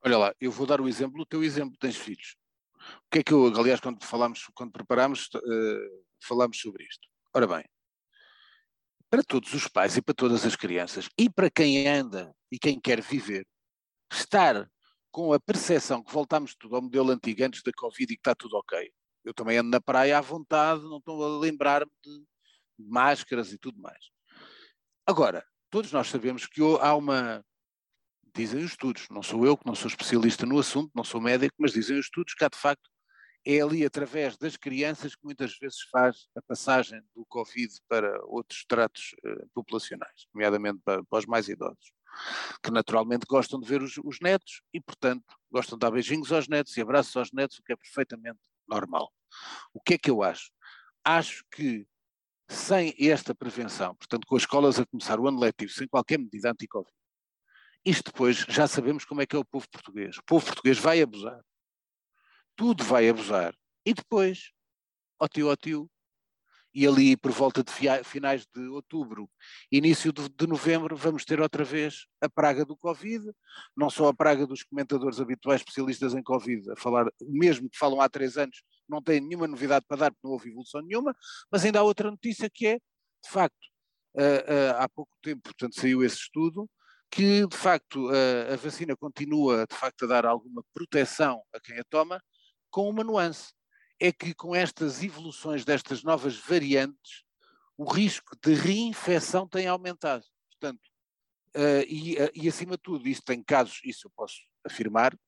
Olha 0.05 0.19
lá, 0.19 0.35
eu 0.41 0.51
vou 0.51 0.67
dar 0.67 0.81
o 0.81 0.89
exemplo, 0.89 1.23
o 1.23 1.27
teu 1.27 1.43
exemplo, 1.43 1.77
tens 1.79 1.97
filhos. 1.97 2.37
O 3.07 3.11
que 3.11 3.19
é 3.21 3.23
que 3.23 3.33
eu, 3.33 3.47
aliás, 3.47 3.81
quando 3.81 4.03
falámos, 4.05 4.47
quando 4.55 4.73
preparámos, 4.73 5.29
uh, 5.35 6.05
falámos 6.23 6.61
sobre 6.61 6.85
isto. 6.85 7.07
Ora 7.35 7.47
bem, 7.47 7.65
para 9.11 9.23
todos 9.23 9.53
os 9.55 9.67
pais 9.67 9.97
e 9.97 10.03
para 10.03 10.15
todas 10.15 10.45
as 10.45 10.55
crianças, 10.55 11.09
e 11.19 11.31
para 11.31 11.51
quem 11.51 11.87
anda 11.89 12.35
e 12.51 12.59
quem 12.59 12.79
quer 12.81 13.01
viver, 13.01 13.47
estar 14.13 14.69
com 15.11 15.33
a 15.33 15.41
percepção 15.41 16.03
que 16.03 16.13
voltamos 16.13 16.55
tudo 16.55 16.77
ao 16.77 16.83
modelo 16.83 17.11
antigo 17.11 17.43
antes 17.43 17.63
da 17.63 17.73
Covid 17.73 18.13
e 18.13 18.17
que 18.17 18.21
está 18.21 18.35
tudo 18.35 18.57
ok. 18.57 18.91
Eu 19.25 19.35
também 19.35 19.59
ando 19.59 19.71
na 19.71 19.81
praia 19.81 20.19
à 20.19 20.21
vontade, 20.21 20.83
não 20.83 20.99
estou 20.99 21.25
a 21.25 21.39
lembrar-me 21.39 21.91
de 22.05 22.25
máscaras 22.79 23.53
e 23.53 23.59
tudo 23.59 23.81
mais. 23.81 24.11
Agora, 25.09 25.43
todos 25.71 25.91
nós 25.91 26.09
sabemos 26.09 26.45
que 26.45 26.61
há 26.83 26.95
uma. 26.95 27.43
Dizem 28.37 28.63
os 28.63 28.73
estudos, 28.73 29.09
não 29.11 29.23
sou 29.23 29.47
eu 29.47 29.57
que 29.57 29.65
não 29.65 29.75
sou 29.75 29.89
especialista 29.89 30.45
no 30.45 30.59
assunto, 30.59 30.91
não 30.95 31.03
sou 31.03 31.19
médico, 31.19 31.55
mas 31.59 31.73
dizem 31.73 31.99
os 31.99 32.05
estudos 32.05 32.35
que 32.35 32.45
há 32.45 32.49
de 32.49 32.59
facto 32.59 32.91
é 33.43 33.59
ali 33.59 33.87
através 33.87 34.37
das 34.37 34.59
crianças 34.59 35.17
que 35.17 35.25
muitas 35.25 35.57
vezes 35.57 35.79
faz 35.91 36.29
a 36.37 36.43
passagem 36.43 37.01
do 37.17 37.25
Covid 37.25 37.73
para 37.89 38.23
outros 38.27 38.67
tratos 38.69 39.15
uh, 39.25 39.49
populacionais, 39.55 40.27
nomeadamente 40.35 40.81
para, 40.85 41.03
para, 41.03 41.19
os 41.19 41.25
mais 41.25 41.49
idosos, 41.49 41.91
que 42.63 42.71
naturalmente 42.71 43.25
gostam 43.27 43.59
de 43.59 43.67
ver 43.67 43.81
os, 43.81 43.97
os, 44.05 44.21
netos 44.21 44.61
e, 44.75 44.79
portanto, 44.79 45.25
gostam 45.51 45.79
de 45.79 45.87
dar 45.87 45.91
beijinhos 45.91 46.31
aos 46.31 46.49
netos 46.49 46.77
e 46.77 46.83
abraços 46.83 47.17
aos 47.17 47.33
netos, 47.33 47.59
o 47.59 47.63
que 47.63 47.73
é 47.73 47.77
perfeitamente 47.77 48.41
normal. 48.69 49.11
O 49.73 49.81
que 49.81 49.95
é 49.95 49.99
que 49.99 50.11
eu 50.11 50.23
acho? 50.23 50.51
Acho 51.03 51.43
que 51.51 51.87
sem 52.49 52.95
esta 52.99 53.35
prevenção, 53.35 53.95
portanto, 53.95 54.27
com 54.27 54.37
as 54.37 54.43
escolas 54.43 54.79
a 54.79 54.87
começar 54.87 55.21
o 55.21 55.29
ano 55.29 55.39
letivo 55.39 55.71
sem 55.71 55.87
qualquer 55.87 56.19
medida 56.19 56.51
anti-Covid, 56.51 56.91
isto 57.85 58.11
depois 58.11 58.39
já 58.49 58.67
sabemos 58.67 59.05
como 59.05 59.23
é 59.23 59.27
que 59.27 59.37
é 59.37 59.39
o 59.39 59.45
povo 59.45 59.69
português. 59.71 60.19
O 60.19 60.25
povo 60.25 60.45
português 60.45 60.79
vai 60.79 61.01
abusar. 61.01 61.41
Tudo 62.57 62.85
vai 62.85 63.09
abusar. 63.09 63.55
E 63.87 63.95
depois, 63.95 64.51
ó 65.19 65.29
tio, 65.29 65.49
ó 65.49 65.57
tio, 65.57 65.91
e 66.75 66.87
ali 66.87 67.17
por 67.17 67.33
volta 67.33 67.63
de 67.65 67.73
finais 68.05 68.47
de 68.55 68.69
outubro, 68.69 69.29
início 69.73 70.13
de, 70.13 70.29
de, 70.29 70.47
novembro, 70.47 70.97
vamos 70.97 71.25
ter 71.25 71.41
outra 71.41 71.65
vez 71.65 72.07
a 72.21 72.29
praga 72.29 72.65
do 72.65 72.77
Covid, 72.77 73.33
não 73.77 73.89
só 73.89 74.09
a 74.09 74.15
praga 74.15 74.47
dos 74.47 74.63
comentadores 74.63 75.19
habituais 75.19 75.61
especialistas 75.61 76.15
em 76.15 76.23
Covid, 76.23 76.71
a 76.71 76.77
falar 76.77 77.07
o 77.21 77.33
mesmo 77.39 77.71
que 77.71 77.79
falam 77.79 78.01
há 78.01 78.09
três 78.09 78.37
anos, 78.37 78.63
não 78.89 79.03
têm 79.03 79.21
nenhuma 79.21 79.47
novidade 79.47 79.85
para 79.87 79.97
dar, 79.97 80.11
porque 80.11 80.27
não 80.27 80.33
houve 80.33 80.51
evolução 80.51 80.81
nenhuma, 80.83 81.15
mas 81.51 81.65
ainda 81.65 81.81
há 81.81 81.83
outra 81.83 82.11
notícia 82.11 82.49
que 82.53 82.67
é, 82.67 82.75
de 82.77 83.31
facto, 83.31 83.67
uh, 84.15 84.21
uh, 84.21 84.77
há 84.79 84.89
pouco 84.89 85.11
tempo, 85.23 85.43
portanto, 85.43 85.79
saiu 85.79 86.05
esse 86.05 86.17
estudo, 86.17 86.69
que 87.11 87.47
de 87.47 87.57
facto 87.57 88.09
uh, 88.09 88.53
a 88.53 88.57
vacina 88.57 88.97
continua 88.97 89.67
de 89.67 89.75
facto 89.75 90.05
a 90.05 90.09
dar 90.09 90.27
alguma 90.27 90.63
proteção 90.75 91.43
a 91.53 91.61
quem 91.61 91.79
a 91.79 91.85
toma, 91.85 92.23
com 92.71 92.89
uma 92.89 93.03
nuance 93.03 93.53
é 94.01 94.13
que 94.13 94.35
com 94.35 94.55
estas 94.55 95.03
evoluções 95.03 95.65
destas 95.65 96.03
novas 96.03 96.37
variantes, 96.37 97.25
o 97.77 97.85
risco 97.85 98.37
de 98.43 98.55
reinfecção 98.55 99.49
tem 99.49 99.67
aumentado. 99.67 100.25
Portanto, 100.51 100.83
uh, 101.57 101.85
e, 101.89 102.15
uh, 102.17 102.31
e, 102.35 102.49
acima 102.49 102.77
de 102.77 102.83
tudo, 102.83 103.09
isso 103.09 103.23
tem 103.23 103.43
casos, 103.43 103.81
isso 103.85 104.07
eu 104.07 104.13
posso 104.15 104.37
afirmar, 104.65 105.19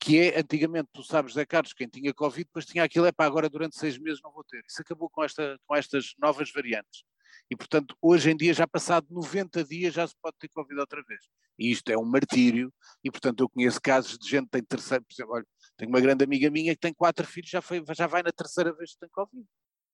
que 0.00 0.18
é, 0.18 0.40
antigamente, 0.40 0.88
tu 0.92 1.02
sabes, 1.02 1.34
Zé 1.34 1.44
Carlos, 1.44 1.74
quem 1.74 1.86
tinha 1.86 2.14
Covid, 2.14 2.44
depois 2.44 2.64
tinha 2.64 2.82
aquilo, 2.82 3.06
é 3.06 3.12
para 3.12 3.26
agora 3.26 3.48
durante 3.48 3.78
seis 3.78 3.98
meses 3.98 4.20
não 4.22 4.32
vou 4.32 4.42
ter. 4.42 4.64
Isso 4.66 4.80
acabou 4.80 5.10
com, 5.10 5.22
esta, 5.22 5.58
com 5.66 5.76
estas 5.76 6.14
novas 6.18 6.50
variantes. 6.50 7.04
E, 7.50 7.56
portanto, 7.56 7.96
hoje 8.00 8.30
em 8.30 8.36
dia, 8.36 8.54
já 8.54 8.66
passado 8.66 9.06
90 9.10 9.64
dias, 9.64 9.92
já 9.92 10.06
se 10.06 10.14
pode 10.22 10.36
ter 10.38 10.48
Covid 10.48 10.80
outra 10.80 11.02
vez. 11.06 11.20
E 11.58 11.70
isto 11.70 11.90
é 11.90 11.98
um 11.98 12.04
martírio, 12.04 12.72
e, 13.04 13.10
portanto, 13.10 13.40
eu 13.40 13.48
conheço 13.48 13.80
casos 13.82 14.18
de 14.18 14.28
gente 14.28 14.44
que 14.44 14.52
tem 14.52 14.62
terceiro, 14.62 15.04
por 15.04 15.12
exemplo, 15.12 15.34
olha, 15.34 15.46
tenho 15.76 15.90
uma 15.90 16.00
grande 16.00 16.24
amiga 16.24 16.50
minha 16.50 16.74
que 16.74 16.80
tem 16.80 16.94
quatro 16.94 17.26
filhos, 17.26 17.50
já, 17.50 17.60
foi, 17.60 17.84
já 17.94 18.06
vai 18.06 18.22
na 18.22 18.32
terceira 18.32 18.72
vez 18.72 18.92
que 18.92 19.00
tem 19.00 19.08
Covid. 19.10 19.46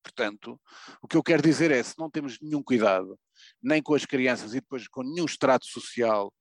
Portanto, 0.02 0.60
o 1.02 1.08
que 1.08 1.16
eu 1.16 1.22
quero 1.22 1.42
dizer 1.42 1.72
é, 1.72 1.82
se 1.82 1.94
não 1.98 2.08
temos 2.08 2.38
nenhum 2.40 2.62
cuidado, 2.62 3.18
nem 3.60 3.82
com 3.82 3.94
as 3.94 4.04
crianças 4.04 4.52
e 4.52 4.60
depois 4.60 4.86
com 4.86 5.02
nenhum 5.02 5.24
extrato 5.24 5.66
social, 5.66 6.32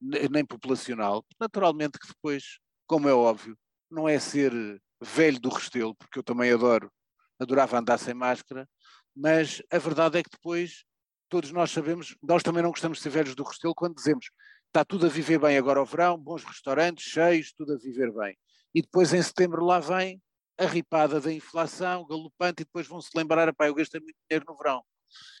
nem 0.00 0.44
populacional, 0.44 1.24
naturalmente 1.38 1.98
que 1.98 2.08
depois, 2.08 2.58
como 2.90 3.08
é 3.08 3.14
óbvio, 3.14 3.56
não 3.88 4.08
é 4.08 4.18
ser 4.18 4.52
velho 5.00 5.38
do 5.38 5.48
Restelo, 5.48 5.94
porque 5.94 6.18
eu 6.18 6.24
também 6.24 6.50
adoro 6.50 6.90
adorava 7.38 7.78
andar 7.78 7.98
sem 7.98 8.12
máscara, 8.12 8.68
mas 9.14 9.62
a 9.70 9.78
verdade 9.78 10.18
é 10.18 10.24
que 10.24 10.30
depois 10.30 10.84
todos 11.28 11.52
nós 11.52 11.70
sabemos, 11.70 12.16
nós 12.20 12.42
também 12.42 12.64
não 12.64 12.70
gostamos 12.70 12.98
de 12.98 13.04
ser 13.04 13.10
velhos 13.10 13.36
do 13.36 13.44
Restelo 13.44 13.76
quando 13.76 13.94
dizemos 13.94 14.26
está 14.66 14.84
tudo 14.84 15.06
a 15.06 15.08
viver 15.08 15.38
bem 15.38 15.56
agora 15.56 15.78
ao 15.78 15.86
verão, 15.86 16.18
bons 16.18 16.42
restaurantes 16.42 17.04
cheios, 17.04 17.52
tudo 17.52 17.74
a 17.74 17.78
viver 17.78 18.12
bem. 18.12 18.36
E 18.74 18.82
depois 18.82 19.14
em 19.14 19.22
setembro 19.22 19.64
lá 19.64 19.78
vem 19.78 20.20
a 20.58 20.66
ripada 20.66 21.20
da 21.20 21.32
inflação 21.32 22.04
galopante 22.08 22.62
e 22.62 22.64
depois 22.64 22.88
vão 22.88 23.00
se 23.00 23.16
lembrar, 23.16 23.54
pá, 23.54 23.68
eu 23.68 23.74
gastei 23.74 24.00
muito 24.00 24.16
dinheiro 24.28 24.44
no 24.48 24.56
verão. 24.56 24.82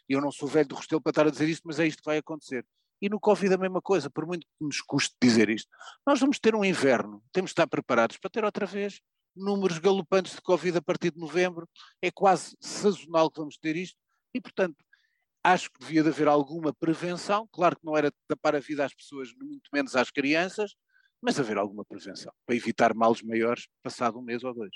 E 0.08 0.12
eu 0.12 0.20
não 0.20 0.30
sou 0.30 0.48
velho 0.48 0.68
do 0.68 0.76
Restelo 0.76 1.02
para 1.02 1.10
estar 1.10 1.26
a 1.26 1.30
dizer 1.30 1.48
isto, 1.48 1.64
mas 1.66 1.80
é 1.80 1.86
isto 1.88 1.98
que 1.98 2.06
vai 2.06 2.18
acontecer. 2.18 2.64
E 3.00 3.08
no 3.08 3.18
Covid 3.18 3.54
a 3.54 3.58
mesma 3.58 3.80
coisa, 3.80 4.10
por 4.10 4.26
muito 4.26 4.46
que 4.46 4.64
nos 4.64 4.80
custe 4.80 5.16
dizer 5.22 5.48
isto. 5.48 5.70
Nós 6.06 6.20
vamos 6.20 6.38
ter 6.38 6.54
um 6.54 6.64
inverno, 6.64 7.22
temos 7.32 7.50
de 7.50 7.52
estar 7.52 7.66
preparados 7.66 8.16
para 8.18 8.30
ter 8.30 8.44
outra 8.44 8.66
vez 8.66 9.00
números 9.34 9.78
galopantes 9.78 10.34
de 10.34 10.40
Covid 10.42 10.78
a 10.78 10.82
partir 10.82 11.12
de 11.12 11.18
novembro, 11.18 11.68
é 12.02 12.10
quase 12.10 12.56
sazonal 12.60 13.30
que 13.30 13.38
vamos 13.38 13.56
ter 13.56 13.76
isto, 13.76 13.96
e 14.34 14.40
portanto 14.40 14.76
acho 15.42 15.70
que 15.70 15.80
devia 15.80 16.02
de 16.02 16.08
haver 16.08 16.28
alguma 16.28 16.72
prevenção, 16.74 17.48
claro 17.50 17.76
que 17.76 17.84
não 17.84 17.96
era 17.96 18.12
tapar 18.28 18.54
a 18.54 18.60
vida 18.60 18.84
às 18.84 18.94
pessoas, 18.94 19.32
muito 19.40 19.70
menos 19.72 19.96
às 19.96 20.10
crianças, 20.10 20.74
mas 21.22 21.38
haver 21.38 21.58
alguma 21.58 21.84
prevenção, 21.84 22.32
para 22.46 22.56
evitar 22.56 22.94
males 22.94 23.22
maiores 23.22 23.68
passado 23.82 24.18
um 24.18 24.22
mês 24.22 24.42
ou 24.44 24.54
dois. 24.54 24.70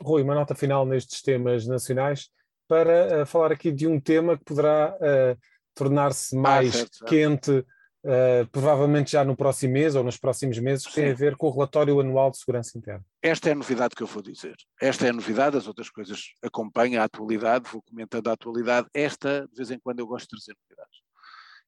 Rui, 0.00 0.22
uma 0.22 0.34
nota 0.34 0.54
final 0.54 0.86
nestes 0.86 1.22
temas 1.22 1.66
nacionais 1.66 2.30
para 2.66 3.22
uh, 3.22 3.26
falar 3.26 3.52
aqui 3.52 3.70
de 3.70 3.86
um 3.86 4.00
tema 4.00 4.38
que 4.38 4.44
poderá 4.44 4.96
uh, 4.96 5.38
tornar-se 5.74 6.36
ah, 6.36 6.40
mais 6.40 6.68
ah, 6.68 6.78
certo, 6.78 6.96
certo. 6.96 7.10
quente 7.10 7.66
Uh, 8.04 8.44
provavelmente 8.50 9.12
já 9.12 9.24
no 9.24 9.36
próximo 9.36 9.74
mês 9.74 9.94
ou 9.94 10.02
nos 10.02 10.16
próximos 10.16 10.58
meses, 10.58 10.84
que 10.84 10.92
tem 10.92 11.12
a 11.12 11.14
ver 11.14 11.36
com 11.36 11.46
o 11.46 11.52
relatório 11.52 12.00
anual 12.00 12.32
de 12.32 12.38
segurança 12.38 12.76
interna. 12.76 13.04
Esta 13.22 13.50
é 13.50 13.52
a 13.52 13.54
novidade 13.54 13.94
que 13.94 14.02
eu 14.02 14.08
vou 14.08 14.20
dizer. 14.20 14.56
Esta 14.80 15.06
é 15.06 15.10
a 15.10 15.12
novidade, 15.12 15.56
as 15.56 15.68
outras 15.68 15.88
coisas 15.88 16.32
acompanham 16.42 17.00
a 17.00 17.04
atualidade, 17.04 17.70
vou 17.70 17.80
comentando 17.80 18.26
a 18.26 18.32
atualidade. 18.32 18.88
Esta, 18.92 19.46
de 19.46 19.54
vez 19.54 19.70
em 19.70 19.78
quando, 19.78 20.00
eu 20.00 20.06
gosto 20.08 20.24
de 20.24 20.30
trazer 20.30 20.58
novidades. 20.60 20.98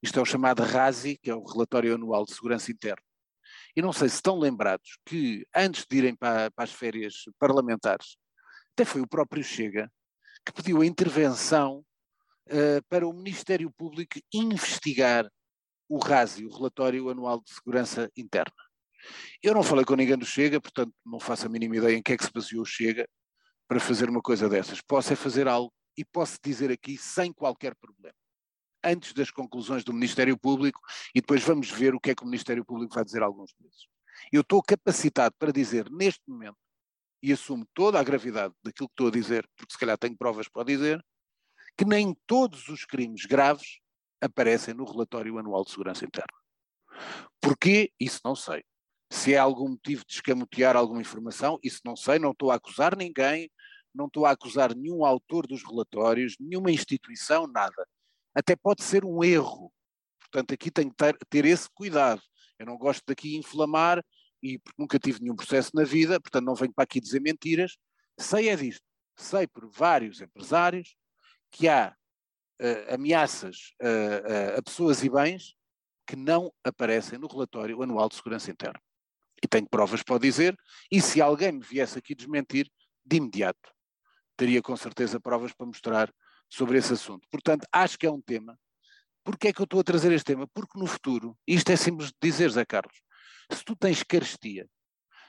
Isto 0.03 0.19
é 0.19 0.23
o 0.23 0.27
chamado 0.27 0.65
RASI, 0.65 1.21
que 1.23 1.31
é 1.31 1.35
o 1.37 1.45
Relatório 1.45 1.95
Anual 1.95 2.25
de 2.25 2.35
Segurança 2.35 2.73
Interna. 2.73 3.03
E 3.77 3.81
não 3.81 3.93
sei 3.93 4.09
se 4.09 4.17
estão 4.17 4.37
lembrados 4.37 4.99
que, 5.07 5.47
antes 5.55 5.87
de 5.89 5.97
irem 5.97 6.17
para, 6.17 6.51
para 6.51 6.65
as 6.65 6.73
férias 6.73 7.15
parlamentares, 7.39 8.17
até 8.73 8.85
foi 8.85 9.01
o 9.01 9.07
próprio 9.07 9.45
Chega 9.45 9.89
que 10.45 10.53
pediu 10.53 10.83
a 10.83 10.87
intervenção 10.87 11.85
uh, 12.49 12.83
para 12.89 13.07
o 13.07 13.13
Ministério 13.13 13.71
Público 13.71 14.19
investigar 14.33 15.29
o 15.89 15.99
RASI, 15.99 16.47
o 16.47 16.55
Relatório 16.55 17.09
Anual 17.09 17.41
de 17.41 17.53
Segurança 17.53 18.11
Interna. 18.17 18.55
Eu 19.43 19.55
não 19.55 19.63
falei 19.63 19.85
com 19.85 19.95
ninguém 19.95 20.17
do 20.17 20.25
Chega, 20.25 20.61
portanto 20.61 20.93
não 21.05 21.21
faço 21.21 21.47
a 21.47 21.49
mínima 21.49 21.77
ideia 21.77 21.97
em 21.97 22.03
que 22.03 22.13
é 22.13 22.17
que 22.17 22.25
se 22.25 22.33
baseou 22.33 22.63
o 22.63 22.67
Chega 22.67 23.07
para 23.69 23.79
fazer 23.79 24.09
uma 24.09 24.23
coisa 24.23 24.49
dessas. 24.49 24.81
Posso 24.81 25.13
é 25.13 25.17
fazer 25.17 25.47
algo 25.47 25.73
e 25.97 26.05
posso 26.05 26.39
dizer 26.43 26.71
aqui 26.71 26.97
sem 26.97 27.33
qualquer 27.33 27.75
problema. 27.75 28.17
Antes 28.83 29.13
das 29.13 29.31
conclusões 29.31 29.85
do 29.85 29.93
Ministério 29.93 30.39
Público 30.39 30.81
e 31.15 31.21
depois 31.21 31.43
vamos 31.43 31.71
ver 31.71 31.95
o 31.95 32.01
que 32.01 32.11
é 32.11 32.15
que 32.15 32.23
o 32.23 32.27
Ministério 32.27 32.65
Público 32.65 32.95
vai 32.95 33.05
dizer 33.05 33.23
alguns 33.23 33.53
meses. 33.61 33.87
Eu 34.33 34.43
estou 34.43 34.63
capacitado 34.63 35.35
para 35.39 35.53
dizer 35.53 35.91
neste 35.91 36.23
momento, 36.27 36.57
e 37.23 37.33
assumo 37.33 37.67
toda 37.73 37.99
a 37.99 38.05
gravidade 38.05 38.55
daquilo 38.63 38.87
que 38.87 38.93
estou 38.93 39.09
a 39.09 39.11
dizer, 39.11 39.49
porque 39.57 39.73
se 39.73 39.79
calhar 39.79 39.97
tenho 39.97 40.15
provas 40.15 40.47
para 40.47 40.63
dizer, 40.65 41.03
que 41.77 41.85
nem 41.85 42.17
todos 42.27 42.69
os 42.69 42.85
crimes 42.85 43.25
graves 43.25 43.81
aparecem 44.21 44.75
no 44.75 44.85
relatório 44.85 45.39
anual 45.39 45.65
de 45.65 45.71
segurança 45.71 46.05
interna. 46.05 46.39
Porquê? 47.41 47.93
Isso 47.99 48.21
não 48.25 48.35
sei. 48.35 48.63
Se 49.11 49.37
há 49.37 49.43
algum 49.43 49.71
motivo 49.71 50.05
de 50.07 50.15
escamotear 50.15 50.77
alguma 50.77 51.01
informação, 51.01 51.59
isso 51.63 51.81
não 51.85 51.97
sei, 51.97 52.19
não 52.19 52.31
estou 52.31 52.51
a 52.51 52.55
acusar 52.55 52.97
ninguém, 52.97 53.51
não 53.95 54.07
estou 54.07 54.27
a 54.27 54.31
acusar 54.31 54.75
nenhum 54.75 55.05
autor 55.05 55.47
dos 55.47 55.63
relatórios, 55.63 56.37
nenhuma 56.41 56.71
instituição, 56.71 57.47
nada. 57.47 57.87
Até 58.35 58.57
pode 58.57 58.83
ser 58.83 59.05
um 59.05 59.23
erro. 59.23 59.73
Portanto, 60.19 60.55
aqui 60.55 60.71
tenho 60.71 60.91
que 60.91 60.97
ter, 60.97 61.17
ter 61.29 61.45
esse 61.45 61.69
cuidado. 61.73 62.21
Eu 62.59 62.67
não 62.67 62.77
gosto 62.77 63.03
daqui 63.07 63.37
inflamar 63.37 64.05
e 64.43 64.61
nunca 64.77 64.99
tive 64.99 65.21
nenhum 65.21 65.37
processo 65.37 65.71
na 65.75 65.85
vida, 65.85 66.21
portanto 66.21 66.45
não 66.45 66.55
venho 66.55 66.73
para 66.73 66.85
aqui 66.85 67.01
dizer 67.01 67.21
mentiras. 67.21 67.77
Sei 68.19 68.49
é 68.49 68.57
disto. 68.57 68.83
Sei 69.17 69.47
por 69.47 69.69
vários 69.71 70.21
empresários 70.21 70.97
que 71.55 71.69
há 71.69 71.95
uh, 72.61 72.95
ameaças 72.95 73.73
uh, 73.81 74.59
a 74.59 74.63
pessoas 74.63 75.05
e 75.05 75.09
bens 75.09 75.55
que 76.05 76.17
não 76.17 76.53
aparecem 76.65 77.17
no 77.17 77.29
relatório 77.29 77.81
anual 77.81 78.09
de 78.09 78.17
segurança 78.17 78.51
interna. 78.51 78.81
E 79.43 79.47
tenho 79.47 79.69
provas 79.69 80.03
para 80.03 80.19
dizer, 80.19 80.57
e 80.91 81.01
se 81.01 81.23
alguém 81.23 81.53
me 81.53 81.61
viesse 81.61 81.97
aqui 81.97 82.13
desmentir, 82.13 82.69
de 83.07 83.19
imediato, 83.19 83.71
teria 84.37 84.61
com 84.61 84.77
certeza 84.77 85.21
provas 85.21 85.53
para 85.53 85.67
mostrar 85.67 86.13
sobre 86.51 86.77
esse 86.77 86.93
assunto. 86.93 87.27
Portanto, 87.31 87.67
acho 87.71 87.97
que 87.97 88.07
é 88.07 88.11
um 88.11 88.21
tema. 88.21 88.59
Porquê 89.23 89.49
é 89.49 89.53
que 89.53 89.61
eu 89.61 89.65
estou 89.65 89.81
a 89.81 89.85
trazer 89.85 90.11
este 90.13 90.27
tema? 90.27 90.49
Porque 90.49 90.79
no 90.79 90.87
futuro, 90.87 91.39
isto 91.47 91.71
é 91.71 91.77
simples 91.77 92.09
de 92.09 92.17
dizer, 92.21 92.51
Zé 92.51 92.65
Carlos, 92.65 93.01
se 93.51 93.65
tu 93.65 93.77
tens 93.77 94.03
carestia, 94.03 94.69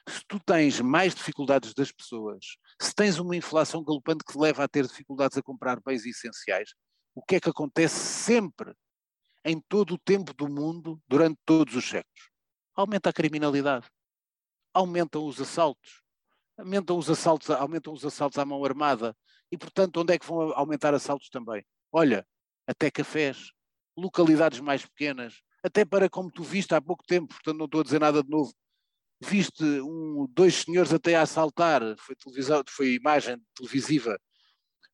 se 0.07 0.23
tu 0.27 0.39
tens 0.39 0.79
mais 0.79 1.15
dificuldades 1.15 1.73
das 1.73 1.91
pessoas, 1.91 2.57
se 2.81 2.93
tens 2.93 3.19
uma 3.19 3.35
inflação 3.35 3.83
galopante 3.83 4.23
que 4.23 4.33
te 4.33 4.39
leva 4.39 4.63
a 4.63 4.67
ter 4.67 4.85
dificuldades 4.85 5.37
a 5.37 5.43
comprar 5.43 5.79
bens 5.81 6.05
essenciais, 6.05 6.73
o 7.13 7.21
que 7.21 7.35
é 7.35 7.39
que 7.39 7.49
acontece 7.49 7.95
sempre, 7.95 8.73
em 9.43 9.59
todo 9.67 9.93
o 9.93 9.97
tempo 9.97 10.33
do 10.33 10.47
mundo, 10.47 11.01
durante 11.07 11.39
todos 11.45 11.75
os 11.75 11.85
séculos? 11.85 12.29
Aumenta 12.75 13.09
a 13.09 13.13
criminalidade, 13.13 13.87
aumentam 14.73 15.25
os 15.25 15.39
assaltos, 15.39 16.01
aumentam 16.57 16.97
os 16.97 17.09
assaltos, 17.09 17.49
aumentam 17.49 17.93
os 17.93 18.05
assaltos 18.05 18.37
à 18.37 18.45
mão 18.45 18.63
armada. 18.63 19.15
E, 19.51 19.57
portanto, 19.57 20.01
onde 20.01 20.13
é 20.13 20.19
que 20.19 20.25
vão 20.25 20.51
aumentar 20.53 20.93
assaltos 20.93 21.29
também? 21.29 21.65
Olha, 21.91 22.27
até 22.67 22.91
cafés, 22.91 23.51
localidades 23.95 24.59
mais 24.59 24.85
pequenas, 24.85 25.41
até 25.63 25.85
para 25.85 26.09
como 26.09 26.31
tu 26.31 26.43
viste 26.43 26.75
há 26.75 26.81
pouco 26.81 27.03
tempo, 27.05 27.33
portanto 27.33 27.57
não 27.57 27.65
estou 27.65 27.81
a 27.81 27.83
dizer 27.83 27.99
nada 27.99 28.21
de 28.21 28.29
novo, 28.29 28.53
viste 29.25 29.63
um, 29.63 30.27
dois 30.31 30.55
senhores 30.63 30.93
até 30.93 31.15
a 31.15 31.21
assaltar, 31.21 31.81
foi, 31.97 32.15
televisão, 32.15 32.63
foi 32.67 32.93
imagem 32.93 33.37
televisiva 33.55 34.17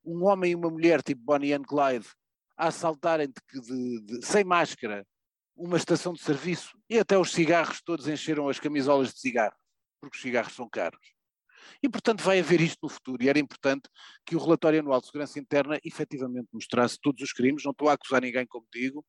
um 0.04 0.26
homem 0.26 0.52
e 0.52 0.56
uma 0.56 0.70
mulher, 0.70 1.02
tipo 1.02 1.22
Bonnie 1.24 1.54
and 1.54 1.64
Clyde, 1.64 2.08
a 2.58 2.68
assaltarem 2.68 3.28
de, 3.28 3.62
de, 3.62 4.02
de, 4.02 4.26
sem 4.26 4.44
máscara 4.44 5.06
uma 5.56 5.78
estação 5.78 6.14
de 6.14 6.22
serviço 6.22 6.78
e 6.90 6.98
até 6.98 7.18
os 7.18 7.32
cigarros 7.32 7.82
todos 7.82 8.08
encheram 8.08 8.50
as 8.50 8.60
camisolas 8.60 9.14
de 9.14 9.20
cigarro, 9.20 9.56
porque 10.00 10.16
os 10.16 10.22
cigarros 10.22 10.54
são 10.54 10.68
caros. 10.70 11.00
E, 11.84 11.88
portanto, 11.88 12.24
vai 12.24 12.40
haver 12.40 12.60
isto 12.60 12.80
no 12.82 12.90
futuro, 12.90 13.24
e 13.24 13.30
era 13.30 13.40
importante 13.40 13.88
que 14.26 14.36
o 14.36 14.40
relatório 14.40 14.80
anual 14.80 15.00
de 15.00 15.08
segurança 15.08 15.40
interna 15.40 15.80
efetivamente 15.84 16.50
mostrasse 16.52 16.98
todos 17.00 17.22
os 17.22 17.32
crimes. 17.32 17.64
Não 17.64 17.72
estou 17.72 17.88
a 17.88 17.94
acusar 17.94 18.22
ninguém, 18.22 18.46
como 18.48 18.66
digo. 18.74 19.06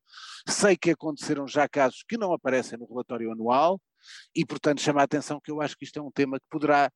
Sei 0.47 0.77
que 0.77 0.91
aconteceram 0.91 1.47
já 1.47 1.67
casos 1.67 2.03
que 2.07 2.17
não 2.17 2.31
aparecem 2.31 2.77
no 2.77 2.85
relatório 2.85 3.31
anual, 3.31 3.81
e, 4.35 4.45
portanto, 4.45 4.81
chama 4.81 5.01
a 5.01 5.03
atenção 5.03 5.39
que 5.41 5.51
eu 5.51 5.61
acho 5.61 5.75
que 5.77 5.85
isto 5.85 5.99
é 5.99 6.01
um 6.01 6.11
tema 6.11 6.39
que 6.39 6.45
poderá 6.49 6.91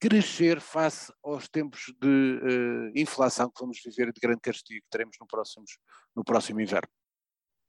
crescer 0.00 0.60
face 0.60 1.12
aos 1.22 1.48
tempos 1.48 1.92
de 2.00 2.08
uh, 2.08 2.92
inflação 2.98 3.48
que 3.48 3.60
vamos 3.60 3.80
viver 3.82 4.12
de 4.12 4.20
grande 4.20 4.40
castigo 4.40 4.82
que 4.82 4.90
teremos 4.90 5.16
no, 5.20 5.26
próximos, 5.26 5.78
no 6.14 6.24
próximo 6.24 6.60
inverno. 6.60 6.88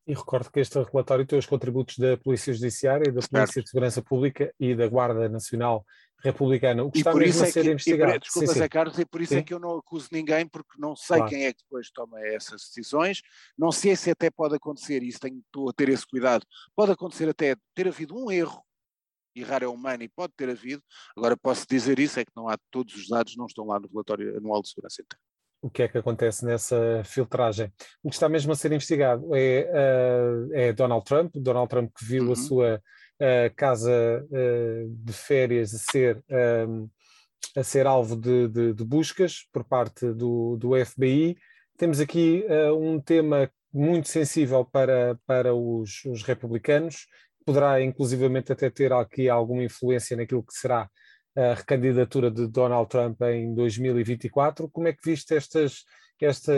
E 0.07 0.13
recordo 0.13 0.51
que 0.51 0.59
este 0.59 0.77
relatório 0.77 1.25
tem 1.25 1.39
os 1.39 1.47
contributos 1.47 1.97
da 1.97 2.15
Polícia 2.15 2.53
Judiciária, 2.53 3.11
da 3.11 3.21
Polícia 3.21 3.47
certo. 3.47 3.63
de 3.63 3.69
Segurança 3.69 4.01
Pública 4.03 4.53
e 4.59 4.75
da 4.75 4.87
Guarda 4.87 5.27
Nacional 5.27 5.83
Republicana, 6.23 6.83
o 6.83 6.91
que 6.91 6.99
e 6.99 7.01
está 7.01 7.13
mesmo 7.13 7.43
a 7.43 7.47
é 7.47 7.51
ser 7.51 7.63
que, 7.63 7.71
investigado. 7.71 8.15
E, 8.15 8.19
desculpa, 8.19 8.53
sim, 8.53 8.59
Zé 8.59 8.69
Carlos, 8.69 8.99
e 8.99 9.05
por 9.05 9.21
isso 9.21 9.33
é 9.33 9.37
sim. 9.37 9.41
é 9.41 9.43
que 9.43 9.53
eu 9.53 9.59
não 9.59 9.77
acuso 9.77 10.09
ninguém, 10.11 10.47
porque 10.47 10.79
não 10.79 10.95
sei 10.95 11.17
claro. 11.17 11.31
quem 11.31 11.45
é 11.45 11.53
que 11.53 11.63
depois 11.63 11.89
toma 11.89 12.19
essas 12.19 12.61
decisões, 12.61 13.21
não 13.57 13.71
sei 13.71 13.95
se 13.95 14.11
até 14.11 14.29
pode 14.29 14.55
acontecer, 14.55 15.01
e 15.01 15.07
isso 15.07 15.19
tenho, 15.19 15.39
estou 15.39 15.69
a 15.69 15.73
ter 15.73 15.89
esse 15.89 16.05
cuidado, 16.05 16.45
pode 16.75 16.91
acontecer 16.91 17.29
até 17.29 17.55
ter 17.73 17.87
havido 17.87 18.15
um 18.15 18.31
erro 18.31 18.64
errar 19.35 19.63
é 19.63 19.67
humano 19.67 20.03
e 20.03 20.09
pode 20.09 20.33
ter 20.35 20.49
havido. 20.49 20.81
Agora 21.15 21.35
posso 21.35 21.65
dizer 21.69 21.99
isso, 21.99 22.19
é 22.19 22.25
que 22.25 22.31
não 22.35 22.49
há 22.49 22.57
todos 22.71 22.95
os 22.95 23.07
dados, 23.07 23.35
não 23.35 23.45
estão 23.45 23.65
lá 23.65 23.79
no 23.79 23.87
relatório 23.87 24.37
anual 24.37 24.61
de 24.61 24.69
segurança 24.69 25.01
interna. 25.01 25.21
O 25.61 25.69
que 25.69 25.81
é 25.81 25.87
que 25.87 25.97
acontece 25.97 26.45
nessa 26.45 27.01
filtragem? 27.03 27.73
O 28.03 28.09
que 28.09 28.15
está 28.15 28.29
mesmo 28.29 28.51
a 28.51 28.55
ser 28.55 28.71
investigado 28.71 29.35
é, 29.35 29.67
uh, 29.73 30.53
é 30.53 30.73
Donald 30.73 31.03
Trump, 31.03 31.35
Donald 31.37 31.67
Trump 31.67 31.91
que 31.97 32.05
viu 32.05 32.25
uhum. 32.25 32.33
a 32.33 32.35
sua 32.35 32.75
uh, 32.75 33.55
casa 33.55 34.23
uh, 34.29 34.89
de 34.89 35.11
férias 35.11 35.73
a 35.73 35.77
ser, 35.79 36.23
a 37.57 37.63
ser 37.63 37.87
alvo 37.87 38.15
de, 38.15 38.47
de, 38.47 38.73
de, 38.73 38.83
buscas 38.83 39.47
por 39.51 39.63
parte 39.63 40.13
do, 40.13 40.55
do 40.57 40.85
FBI. 40.85 41.35
Temos 41.77 41.99
aqui 41.99 42.45
um 42.77 42.99
tema 43.01 43.49
muito 43.73 44.07
sensível 44.07 44.63
para, 44.63 45.19
para 45.25 45.53
os, 45.53 46.05
os 46.05 46.23
republicanos, 46.23 47.07
poderá 47.45 47.81
inclusivamente 47.81 48.51
até 48.51 48.69
ter 48.69 48.91
aqui 48.91 49.29
alguma 49.29 49.63
influência 49.63 50.17
naquilo 50.17 50.43
que 50.43 50.53
será 50.53 50.89
a 51.35 51.53
recandidatura 51.53 52.31
de 52.31 52.47
Donald 52.47 52.89
Trump 52.89 53.21
em 53.21 53.53
2024. 53.53 54.69
Como 54.69 54.87
é 54.87 54.93
que 54.93 55.09
viste 55.09 55.35
estas, 55.35 55.83
esta, 56.19 56.53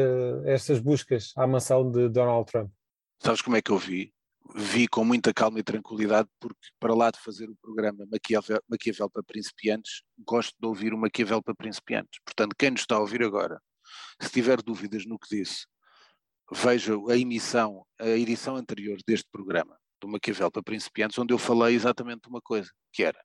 estas 0.46 0.80
buscas 0.80 1.34
à 1.36 1.46
mansão 1.46 1.92
de 1.92 2.08
Donald 2.10 2.50
Trump? 2.52 2.72
Sabes 3.20 3.42
como 3.42 3.58
é 3.58 3.62
que 3.62 3.72
eu 3.72 3.78
vi? 3.78 4.14
vi 4.56 4.88
com 4.88 5.04
muita 5.04 5.34
calma 5.34 5.60
e 5.60 5.64
tranquilidade, 5.64 6.30
porque 6.40 6.70
para 6.80 6.94
lá 6.94 7.12
de 7.12 7.20
fazer 7.20 7.50
o 7.50 7.56
programa 7.56 8.06
Maquiavel, 8.10 8.62
Maquiavel 8.70 9.10
para 9.10 9.24
principiantes, 9.24 10.04
gosto 10.20 10.56
de 10.60 10.68
ouvir 10.68 10.94
o 10.94 10.98
Maquiavel 10.98 11.42
para 11.42 11.56
principiantes. 11.56 12.20
Portanto, 12.24 12.56
quem 12.58 12.72
nos 12.72 12.82
está 12.82 12.96
a 12.96 13.00
ouvir 13.00 13.24
agora, 13.24 13.62
se 14.22 14.30
tiver 14.30 14.62
dúvidas 14.62 15.06
no 15.06 15.20
que 15.20 15.36
disse, 15.36 15.66
veja 16.52 16.94
a 17.10 17.18
emissão, 17.18 17.86
a 18.00 18.08
edição 18.08 18.56
anterior 18.56 18.98
deste 19.06 19.28
programa, 19.32 19.78
do 20.00 20.08
Maquiavel 20.08 20.52
para 20.52 20.64
principiantes, 20.64 21.18
onde 21.18 21.34
eu 21.34 21.38
falei 21.38 21.76
exatamente 21.76 22.28
uma 22.28 22.42
coisa, 22.42 22.70
que 22.94 23.04
era, 23.04 23.20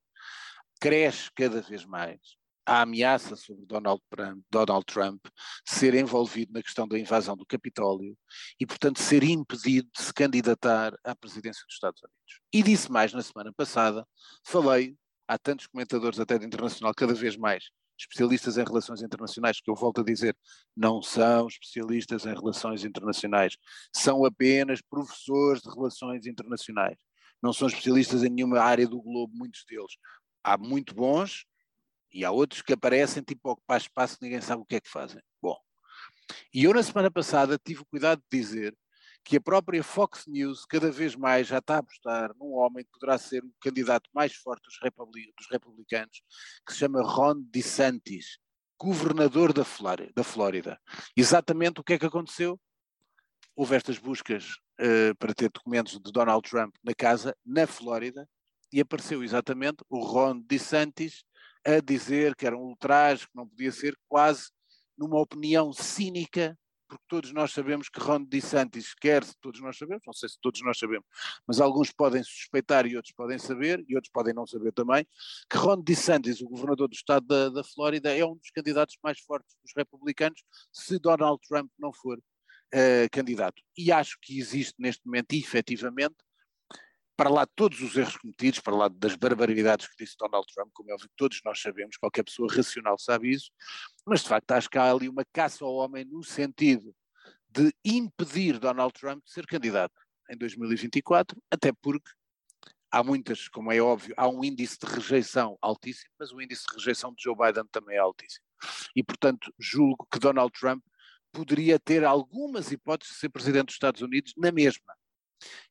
cresce 0.80 1.30
cada 1.34 1.60
vez 1.60 1.84
mais 1.84 2.18
a 2.64 2.82
ameaça 2.82 3.34
sobre 3.36 3.66
Donald 3.66 4.00
Trump, 4.08 4.44
Donald 4.50 4.84
Trump 4.86 5.24
ser 5.66 5.94
envolvido 5.94 6.52
na 6.52 6.62
questão 6.62 6.86
da 6.86 6.98
invasão 6.98 7.36
do 7.36 7.44
Capitólio 7.44 8.16
e, 8.58 8.66
portanto, 8.66 9.00
ser 9.00 9.24
impedido 9.24 9.88
de 9.94 10.02
se 10.02 10.14
candidatar 10.14 10.94
à 11.04 11.14
presidência 11.14 11.64
dos 11.66 11.74
Estados 11.74 12.00
Unidos. 12.00 12.40
E 12.52 12.62
disse 12.62 12.90
mais 12.90 13.12
na 13.12 13.22
semana 13.22 13.52
passada, 13.52 14.06
falei, 14.46 14.96
há 15.26 15.36
tantos 15.36 15.66
comentadores 15.66 16.20
até 16.20 16.38
de 16.38 16.46
internacional, 16.46 16.94
cada 16.94 17.14
vez 17.14 17.36
mais 17.36 17.64
especialistas 17.98 18.58
em 18.58 18.64
relações 18.64 19.02
internacionais, 19.02 19.60
que 19.60 19.70
eu 19.70 19.74
volto 19.74 20.00
a 20.00 20.04
dizer, 20.04 20.36
não 20.76 21.02
são 21.02 21.46
especialistas 21.46 22.26
em 22.26 22.34
relações 22.34 22.84
internacionais, 22.84 23.56
são 23.94 24.24
apenas 24.24 24.80
professores 24.80 25.62
de 25.62 25.70
relações 25.70 26.26
internacionais. 26.26 26.98
Não 27.42 27.52
são 27.52 27.68
especialistas 27.68 28.22
em 28.22 28.30
nenhuma 28.30 28.60
área 28.60 28.86
do 28.86 29.00
globo, 29.00 29.34
muitos 29.36 29.64
deles. 29.64 29.96
Há 30.44 30.56
muito 30.56 30.94
bons, 30.94 31.44
e 32.12 32.24
há 32.24 32.30
outros 32.30 32.62
que 32.62 32.72
aparecem 32.72 33.22
tipo 33.22 33.50
ocupar 33.50 33.80
espaço 33.80 34.18
ninguém 34.20 34.40
sabe 34.40 34.62
o 34.62 34.66
que 34.66 34.76
é 34.76 34.80
que 34.80 34.88
fazem. 34.88 35.20
Bom, 35.40 35.56
e 36.52 36.64
eu 36.64 36.74
na 36.74 36.82
semana 36.82 37.10
passada 37.10 37.58
tive 37.58 37.80
o 37.80 37.86
cuidado 37.86 38.22
de 38.30 38.38
dizer 38.38 38.76
que 39.24 39.36
a 39.36 39.40
própria 39.40 39.82
Fox 39.82 40.26
News 40.26 40.64
cada 40.66 40.90
vez 40.90 41.14
mais 41.14 41.46
já 41.46 41.58
está 41.58 41.76
a 41.76 41.78
apostar 41.78 42.34
num 42.36 42.52
homem 42.54 42.84
que 42.84 42.90
poderá 42.90 43.16
ser 43.18 43.44
o 43.44 43.52
candidato 43.60 44.10
mais 44.12 44.34
forte 44.34 44.62
dos, 44.64 44.78
dos 45.36 45.46
republicanos, 45.50 46.22
que 46.66 46.72
se 46.72 46.80
chama 46.80 47.02
Ron 47.02 47.40
DeSantis, 47.50 48.38
governador 48.78 49.52
da 49.52 49.64
Flórida, 49.64 50.12
da 50.14 50.24
Flórida. 50.24 50.80
Exatamente 51.16 51.80
o 51.80 51.84
que 51.84 51.94
é 51.94 51.98
que 51.98 52.06
aconteceu? 52.06 52.60
Houve 53.54 53.76
estas 53.76 53.98
buscas 53.98 54.56
uh, 54.80 55.14
para 55.18 55.34
ter 55.34 55.50
documentos 55.50 56.00
de 56.00 56.10
Donald 56.10 56.48
Trump 56.48 56.74
na 56.82 56.94
casa, 56.94 57.36
na 57.44 57.66
Flórida, 57.66 58.28
e 58.72 58.80
apareceu 58.80 59.22
exatamente 59.22 59.84
o 59.88 60.00
Ron 60.00 60.40
DeSantis, 60.40 61.22
a 61.64 61.78
dizer 61.78 62.34
que 62.34 62.46
era 62.46 62.56
um 62.56 62.62
ultraje, 62.62 63.26
que 63.26 63.36
não 63.36 63.46
podia 63.46 63.70
ser, 63.70 63.96
quase 64.08 64.50
numa 64.98 65.20
opinião 65.20 65.72
cínica, 65.72 66.58
porque 66.92 67.04
todos 67.08 67.32
nós 67.32 67.52
sabemos 67.52 67.88
que 67.88 67.98
Ron 67.98 68.22
DeSantis 68.24 68.92
quer, 68.94 69.24
todos 69.40 69.62
nós 69.62 69.78
sabemos, 69.78 70.02
não 70.06 70.12
sei 70.12 70.28
se 70.28 70.38
todos 70.38 70.60
nós 70.60 70.78
sabemos, 70.78 71.06
mas 71.46 71.58
alguns 71.58 71.90
podem 71.90 72.22
suspeitar 72.22 72.86
e 72.86 72.96
outros 72.96 73.14
podem 73.14 73.38
saber, 73.38 73.82
e 73.88 73.94
outros 73.94 74.12
podem 74.12 74.34
não 74.34 74.46
saber 74.46 74.72
também, 74.72 75.06
que 75.48 75.56
Ron 75.56 75.80
DeSantis, 75.80 76.42
o 76.42 76.48
governador 76.48 76.88
do 76.88 76.94
estado 76.94 77.26
da, 77.26 77.48
da 77.48 77.64
Flórida, 77.64 78.14
é 78.14 78.22
um 78.26 78.36
dos 78.36 78.50
candidatos 78.50 78.98
mais 79.02 79.18
fortes 79.20 79.56
dos 79.62 79.72
republicanos, 79.74 80.42
se 80.70 80.98
Donald 80.98 81.40
Trump 81.48 81.70
não 81.78 81.94
for 81.94 82.18
uh, 82.18 83.08
candidato. 83.10 83.62
E 83.74 83.90
acho 83.90 84.18
que 84.20 84.38
existe 84.38 84.74
neste 84.78 85.06
momento, 85.06 85.32
efetivamente, 85.32 86.16
para 87.22 87.30
lá 87.30 87.44
de 87.44 87.52
todos 87.54 87.80
os 87.80 87.96
erros 87.96 88.16
cometidos, 88.16 88.58
para 88.58 88.74
lá 88.74 88.88
das 88.88 89.14
barbaridades 89.14 89.86
que 89.86 89.94
disse 89.96 90.16
Donald 90.18 90.44
Trump, 90.52 90.70
como 90.72 90.90
é 90.90 90.94
óbvio 90.94 91.08
que 91.08 91.14
todos 91.16 91.40
nós 91.44 91.62
sabemos, 91.62 91.96
qualquer 91.96 92.24
pessoa 92.24 92.52
racional 92.52 92.98
sabe 92.98 93.30
isso, 93.30 93.52
mas 94.04 94.22
de 94.22 94.28
facto 94.28 94.50
acho 94.50 94.68
que 94.68 94.76
há 94.76 94.90
ali 94.90 95.08
uma 95.08 95.24
caça 95.32 95.64
ao 95.64 95.72
homem 95.72 96.04
no 96.04 96.24
sentido 96.24 96.92
de 97.48 97.72
impedir 97.84 98.58
Donald 98.58 98.92
Trump 98.92 99.22
de 99.24 99.30
ser 99.30 99.46
candidato 99.46 99.94
em 100.32 100.36
2024, 100.36 101.40
até 101.48 101.70
porque 101.80 102.10
há 102.90 103.04
muitas, 103.04 103.46
como 103.46 103.70
é 103.70 103.80
óbvio, 103.80 104.12
há 104.16 104.28
um 104.28 104.42
índice 104.42 104.76
de 104.80 104.92
rejeição 104.92 105.56
altíssimo, 105.62 106.10
mas 106.18 106.32
o 106.32 106.40
índice 106.42 106.64
de 106.68 106.74
rejeição 106.74 107.14
de 107.14 107.22
Joe 107.22 107.36
Biden 107.36 107.68
também 107.70 107.98
é 107.98 108.00
altíssimo. 108.00 108.44
E 108.96 109.04
portanto 109.04 109.54
julgo 109.60 110.08
que 110.10 110.18
Donald 110.18 110.50
Trump 110.58 110.82
poderia 111.30 111.78
ter 111.78 112.02
algumas 112.02 112.72
hipóteses 112.72 113.14
de 113.14 113.20
ser 113.20 113.28
presidente 113.28 113.66
dos 113.66 113.76
Estados 113.76 114.02
Unidos 114.02 114.32
na 114.36 114.50
mesma 114.50 114.92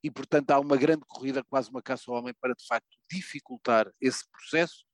e, 0.04 0.10
portanto, 0.12 0.52
há 0.52 0.60
uma 0.60 0.78
grande 0.78 1.04
corrida, 1.08 1.44
quase 1.44 1.70
uma 1.70 1.82
caça 1.82 2.04
ao 2.08 2.18
homem, 2.18 2.34
para 2.40 2.54
de 2.54 2.66
facto 2.66 2.98
dificultar 3.10 3.92
esse 4.00 4.24
processo. 4.30 4.86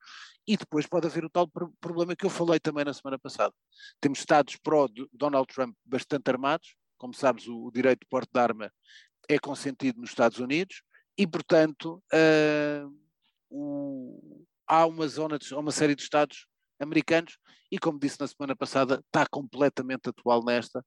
E 0.48 0.56
depois 0.56 0.88
pode 0.88 1.08
haver 1.08 1.26
o 1.26 1.30
tal 1.30 1.50
problema 1.82 2.16
que 2.16 2.26
eu 2.26 2.30
falei 2.30 2.60
também 2.60 2.86
na 2.86 2.94
semana 2.94 3.20
passada. 3.20 3.54
Temos 4.00 4.20
Estados 4.20 4.56
pró-Donald 4.56 5.48
Trump 5.54 5.76
bastante 5.86 6.30
armados, 6.30 6.76
como 6.98 7.13
sabes, 7.13 7.48
o, 7.48 7.70
direito 7.72 8.02
de 8.02 8.08
porte 8.08 8.30
de 8.34 8.40
arma 8.40 8.72
é 9.30 9.38
consentido 9.38 10.00
nos 10.00 10.10
Estados 10.10 10.40
Unidos, 10.40 10.82
e, 11.18 11.28
portanto, 11.28 12.02
uh, 12.13 12.98
o, 13.50 14.46
há 14.66 14.86
uma 14.86 15.08
zona, 15.08 15.38
de, 15.38 15.54
uma 15.54 15.72
série 15.72 15.96
de 15.96 16.02
Estados 16.02 16.48
americanos, 16.80 17.38
e 17.72 17.78
como 17.78 18.00
disse 18.00 18.20
na 18.20 18.28
semana 18.28 18.56
passada, 18.56 19.04
está 19.06 19.26
completamente 19.28 20.10
atual 20.10 20.44
nesta, 20.44 20.86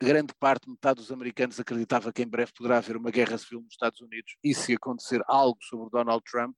grande 0.00 0.32
parte, 0.38 0.68
metade 0.68 1.00
dos 1.00 1.10
americanos 1.10 1.58
acreditava 1.58 2.12
que 2.12 2.22
em 2.22 2.28
breve 2.28 2.52
poderá 2.56 2.78
haver 2.78 2.96
uma 2.96 3.10
guerra 3.10 3.36
civil 3.36 3.60
nos 3.60 3.72
Estados 3.72 4.00
Unidos 4.00 4.36
e 4.42 4.54
se 4.54 4.74
acontecer 4.74 5.20
algo 5.26 5.58
sobre 5.62 5.90
Donald 5.90 6.22
Trump, 6.30 6.54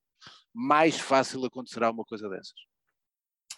mais 0.55 0.99
fácil 1.01 1.45
acontecerá 1.45 1.91
uma 1.91 2.05
coisa 2.05 2.29
dessas. 2.29 2.55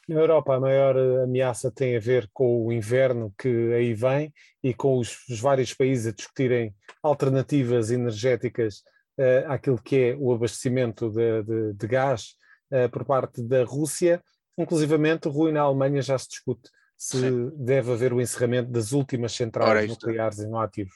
Na 0.09 0.17
Europa, 0.17 0.57
a 0.57 0.61
maior 0.61 0.97
ameaça 1.23 1.71
tem 1.71 1.97
a 1.97 2.01
ver 2.01 2.29
com 2.33 2.67
o 2.67 2.73
inverno 2.73 3.33
que 3.39 3.73
aí 3.73 3.95
vem 3.95 4.33
e 4.63 4.75
com 4.75 4.99
os, 4.99 5.29
os 5.29 5.39
vários 5.39 5.73
países 5.73 6.09
a 6.09 6.13
discutirem 6.13 6.75
alternativas 7.03 7.91
energéticas 7.91 8.83
uh, 9.19 9.51
àquilo 9.51 9.81
que 9.81 9.97
é 9.97 10.17
o 10.19 10.33
abastecimento 10.33 11.09
de, 11.09 11.43
de, 11.45 11.73
de 11.75 11.87
gás 11.87 12.35
uh, 12.73 12.91
por 12.91 13.05
parte 13.05 13.43
da 13.43 13.65
Rússia. 13.65 14.21
Inclusivamente, 14.59 15.29
Rui, 15.29 15.53
na 15.53 15.61
Alemanha 15.61 16.03
já 16.03 16.19
se 16.19 16.29
discute 16.29 16.69
se 17.03 17.19
Sim. 17.19 17.51
deve 17.57 17.91
haver 17.91 18.13
o 18.13 18.21
encerramento 18.21 18.71
das 18.71 18.93
últimas 18.93 19.33
centrais 19.33 19.89
nucleares 19.89 20.39
no 20.49 20.57
ativo. 20.57 20.93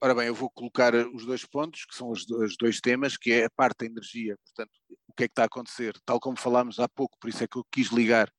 Ora 0.00 0.14
bem, 0.14 0.28
eu 0.28 0.34
vou 0.34 0.48
colocar 0.48 0.94
os 0.94 1.26
dois 1.26 1.44
pontos, 1.44 1.84
que 1.84 1.96
são 1.96 2.08
os 2.08 2.24
dois 2.56 2.80
temas, 2.80 3.16
que 3.16 3.32
é 3.32 3.46
a 3.46 3.50
parte 3.50 3.80
da 3.80 3.86
energia, 3.86 4.36
portanto, 4.44 4.70
o 5.08 5.12
que 5.12 5.24
é 5.24 5.26
que 5.26 5.32
está 5.32 5.42
a 5.42 5.46
acontecer, 5.46 5.92
tal 6.06 6.20
como 6.20 6.38
falámos 6.38 6.78
há 6.78 6.88
pouco, 6.88 7.18
por 7.20 7.28
isso 7.28 7.42
é 7.42 7.48
que 7.48 7.58
eu 7.58 7.66
quis 7.68 7.88
ligar 7.88 8.30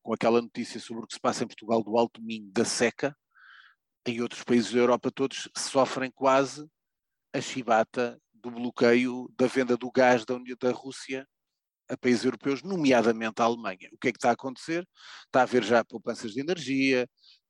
com 0.00 0.14
aquela 0.14 0.40
notícia 0.40 0.78
sobre 0.78 1.02
o 1.02 1.06
que 1.08 1.14
se 1.14 1.20
passa 1.20 1.42
em 1.42 1.48
Portugal 1.48 1.82
do 1.82 1.98
alto 1.98 2.22
minho 2.22 2.48
da 2.52 2.64
seca, 2.64 3.16
em 4.06 4.22
outros 4.22 4.44
países 4.44 4.72
da 4.72 4.78
Europa 4.78 5.10
todos 5.10 5.50
sofrem 5.56 6.10
quase 6.12 6.64
a 7.34 7.40
chibata 7.40 8.16
do 8.32 8.52
bloqueio 8.52 9.28
da 9.36 9.48
venda 9.48 9.76
do 9.76 9.90
gás 9.90 10.24
da, 10.24 10.36
União, 10.36 10.56
da 10.58 10.70
Rússia 10.70 11.26
a 11.90 11.96
países 11.96 12.24
europeus, 12.24 12.62
nomeadamente 12.62 13.42
a 13.42 13.44
Alemanha. 13.44 13.88
O 13.92 13.98
que 13.98 14.08
é 14.08 14.12
que 14.12 14.18
está 14.18 14.30
a 14.30 14.32
acontecer? 14.32 14.86
Está 15.26 15.40
a 15.40 15.42
haver 15.42 15.64
já 15.64 15.84
poupanças 15.84 16.32
de 16.32 16.40
energia, 16.40 17.08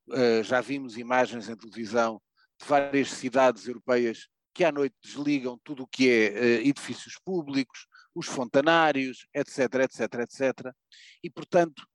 uh, 0.08 0.42
já 0.42 0.60
vimos 0.60 0.96
imagens 0.96 1.48
em 1.48 1.56
televisão 1.56 2.20
de 2.60 2.66
várias 2.66 3.10
cidades 3.10 3.66
europeias 3.66 4.28
que 4.54 4.64
à 4.64 4.72
noite 4.72 4.96
desligam 5.02 5.60
tudo 5.62 5.84
o 5.84 5.86
que 5.86 6.10
é 6.10 6.30
uh, 6.30 6.66
edifícios 6.66 7.14
públicos, 7.24 7.86
os 8.14 8.26
fontanários, 8.26 9.26
etc, 9.34 9.74
etc, 9.84 10.00
etc. 10.20 10.74
E, 11.22 11.30
portanto, 11.30 11.86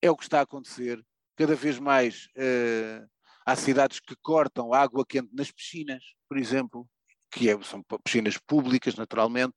é 0.00 0.10
o 0.10 0.16
que 0.16 0.22
está 0.22 0.40
a 0.40 0.42
acontecer. 0.42 1.02
Cada 1.34 1.54
vez 1.54 1.78
mais 1.78 2.26
uh, 2.36 3.08
há 3.44 3.56
cidades 3.56 4.00
que 4.00 4.14
cortam 4.22 4.74
água 4.74 5.04
quente 5.06 5.34
nas 5.34 5.50
piscinas, 5.50 6.02
por 6.28 6.36
exemplo, 6.38 6.88
que 7.30 7.50
é, 7.50 7.62
são 7.62 7.82
piscinas 8.02 8.38
públicas, 8.38 8.94
naturalmente, 8.94 9.54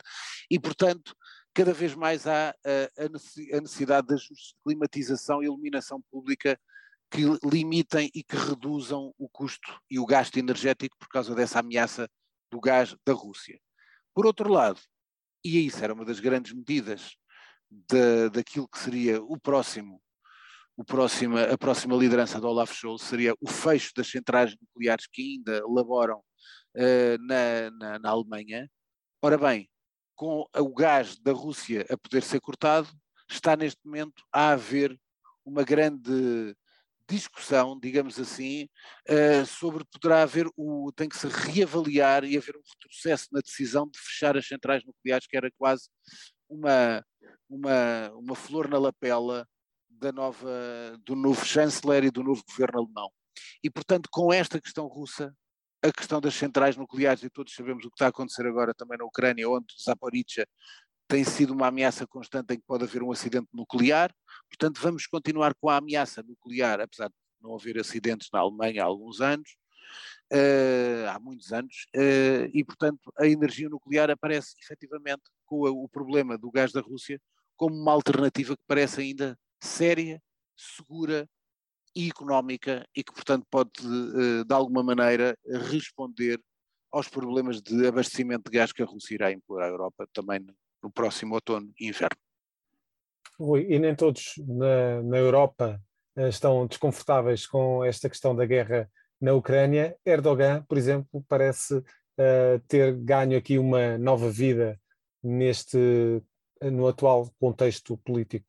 e, 0.49 0.59
portanto, 0.59 1.15
cada 1.59 1.73
vez 1.73 1.93
mais 1.93 2.25
há 2.25 2.55
a 2.97 3.59
necessidade 3.59 4.07
de 4.07 4.15
climatização 4.63 5.43
e 5.43 5.45
iluminação 5.45 6.01
pública 6.09 6.57
que 7.11 7.23
limitem 7.43 8.09
e 8.15 8.23
que 8.23 8.37
reduzam 8.37 9.13
o 9.17 9.27
custo 9.27 9.77
e 9.91 9.99
o 9.99 10.05
gasto 10.05 10.37
energético 10.37 10.95
por 10.97 11.09
causa 11.09 11.35
dessa 11.35 11.59
ameaça 11.59 12.09
do 12.49 12.61
gás 12.61 12.95
da 13.05 13.11
Rússia. 13.11 13.59
Por 14.15 14.25
outro 14.25 14.49
lado, 14.49 14.79
e 15.43 15.65
isso 15.65 15.83
era 15.83 15.93
uma 15.93 16.05
das 16.05 16.21
grandes 16.21 16.53
medidas 16.53 17.17
de, 17.69 18.29
daquilo 18.29 18.69
que 18.69 18.79
seria 18.79 19.21
o 19.21 19.37
próximo, 19.37 20.01
o 20.77 20.85
próximo, 20.85 21.37
a 21.37 21.57
próxima 21.57 21.93
liderança 21.97 22.39
do 22.39 22.47
Olaf 22.47 22.73
Scholz 22.73 23.01
seria 23.01 23.35
o 23.41 23.49
fecho 23.49 23.91
das 23.93 24.07
centrais 24.07 24.55
nucleares 24.61 25.07
que 25.11 25.33
ainda 25.33 25.61
laboram 25.67 26.19
uh, 26.19 27.17
na, 27.19 27.69
na, 27.71 27.99
na 27.99 28.09
Alemanha. 28.11 28.71
Ora 29.21 29.37
bem, 29.37 29.69
com 30.19 30.45
o 30.53 30.73
gás 30.73 31.17
da 31.17 31.31
Rússia 31.31 31.85
a 31.89 31.97
poder 31.97 32.21
ser 32.21 32.41
cortado, 32.41 32.89
está 33.31 33.55
neste 33.55 33.79
momento 33.85 34.21
a 34.33 34.49
haver 34.49 34.99
uma 35.45 35.63
grande 35.63 36.53
discussão, 37.07 37.79
digamos 37.79 38.19
assim, 38.19 38.67
uh, 39.09 39.45
sobre 39.45 39.85
poderá 39.85 40.23
haver 40.23 40.45
o 40.57 40.91
tem 40.93 41.07
que 41.07 41.17
se 41.17 41.25
reavaliar 41.25 42.25
e 42.25 42.37
haver 42.37 42.57
um 42.57 42.61
retrocesso 42.69 43.29
na 43.31 43.39
decisão 43.39 43.87
de 43.89 43.97
fechar 43.97 44.35
as 44.35 44.45
centrais 44.45 44.83
nucleares, 44.83 45.25
que 45.25 45.37
era 45.37 45.49
quase 45.57 45.89
uma 46.49 47.01
uma 47.49 48.11
uma 48.13 48.35
flor 48.35 48.67
na 48.67 48.77
lapela 48.77 49.47
da 49.89 50.11
nova 50.11 50.49
do 51.05 51.15
novo 51.15 51.45
chanceler 51.45 52.03
e 52.03 52.11
do 52.11 52.23
novo 52.23 52.43
governo 52.45 52.79
alemão. 52.79 53.09
E 53.63 53.69
portanto, 53.69 54.09
com 54.11 54.33
esta 54.33 54.59
questão 54.59 54.85
russa, 54.85 55.33
a 55.81 55.91
questão 55.91 56.19
das 56.19 56.35
centrais 56.35 56.75
nucleares, 56.75 57.23
e 57.23 57.29
todos 57.29 57.53
sabemos 57.53 57.85
o 57.85 57.89
que 57.89 57.95
está 57.95 58.07
a 58.07 58.09
acontecer 58.09 58.45
agora 58.45 58.73
também 58.73 58.97
na 58.97 59.05
Ucrânia, 59.05 59.49
onde 59.49 59.67
Zaporizhia 59.81 60.47
tem 61.07 61.23
sido 61.23 61.53
uma 61.53 61.67
ameaça 61.67 62.05
constante 62.05 62.53
em 62.53 62.57
que 62.57 62.65
pode 62.67 62.83
haver 62.83 63.01
um 63.01 63.11
acidente 63.11 63.47
nuclear. 63.53 64.13
Portanto, 64.47 64.79
vamos 64.79 65.07
continuar 65.07 65.55
com 65.55 65.69
a 65.69 65.77
ameaça 65.77 66.21
nuclear, 66.21 66.81
apesar 66.81 67.07
de 67.07 67.15
não 67.41 67.55
haver 67.55 67.79
acidentes 67.79 68.29
na 68.31 68.39
Alemanha 68.39 68.83
há 68.83 68.85
alguns 68.85 69.21
anos, 69.21 69.49
uh, 70.31 71.09
há 71.09 71.19
muitos 71.19 71.51
anos, 71.51 71.87
uh, 71.95 72.49
e, 72.53 72.63
portanto, 72.63 73.11
a 73.17 73.25
energia 73.25 73.69
nuclear 73.69 74.11
aparece 74.11 74.55
efetivamente 74.61 75.23
com 75.45 75.61
o, 75.61 75.83
o 75.85 75.89
problema 75.89 76.37
do 76.37 76.51
gás 76.51 76.71
da 76.71 76.81
Rússia 76.81 77.19
como 77.55 77.75
uma 77.75 77.91
alternativa 77.91 78.55
que 78.55 78.63
parece 78.67 79.01
ainda 79.01 79.37
séria, 79.59 80.21
segura 80.55 81.27
e 81.95 82.09
económica 82.09 82.87
e 82.95 83.03
que, 83.03 83.13
portanto, 83.13 83.45
pode, 83.49 83.71
uh, 83.85 84.45
de 84.45 84.53
alguma 84.53 84.83
maneira, 84.83 85.37
responder 85.69 86.39
aos 86.91 87.07
problemas 87.07 87.61
de 87.61 87.87
abastecimento 87.87 88.49
de 88.49 88.57
gás 88.57 88.71
que 88.71 88.81
a 88.81 88.85
Rússia 88.85 89.15
irá 89.15 89.31
impor 89.31 89.61
à 89.61 89.67
Europa 89.67 90.07
também 90.13 90.39
no 90.81 90.91
próximo 90.91 91.35
outono 91.35 91.71
e 91.79 91.87
inverno. 91.87 92.17
Rui, 93.39 93.67
e 93.69 93.79
nem 93.79 93.95
todos 93.95 94.33
na, 94.45 95.01
na 95.03 95.17
Europa 95.17 95.81
estão 96.15 96.67
desconfortáveis 96.67 97.45
com 97.47 97.83
esta 97.83 98.09
questão 98.09 98.35
da 98.35 98.45
guerra 98.45 98.89
na 99.21 99.33
Ucrânia. 99.33 99.95
Erdogan, 100.05 100.63
por 100.67 100.77
exemplo, 100.77 101.23
parece 101.27 101.75
uh, 101.75 102.59
ter 102.67 102.95
ganho 102.97 103.37
aqui 103.37 103.57
uma 103.57 103.97
nova 103.97 104.29
vida 104.29 104.79
neste 105.23 105.77
no 106.61 106.87
atual 106.87 107.29
contexto 107.39 107.97
político. 107.97 108.45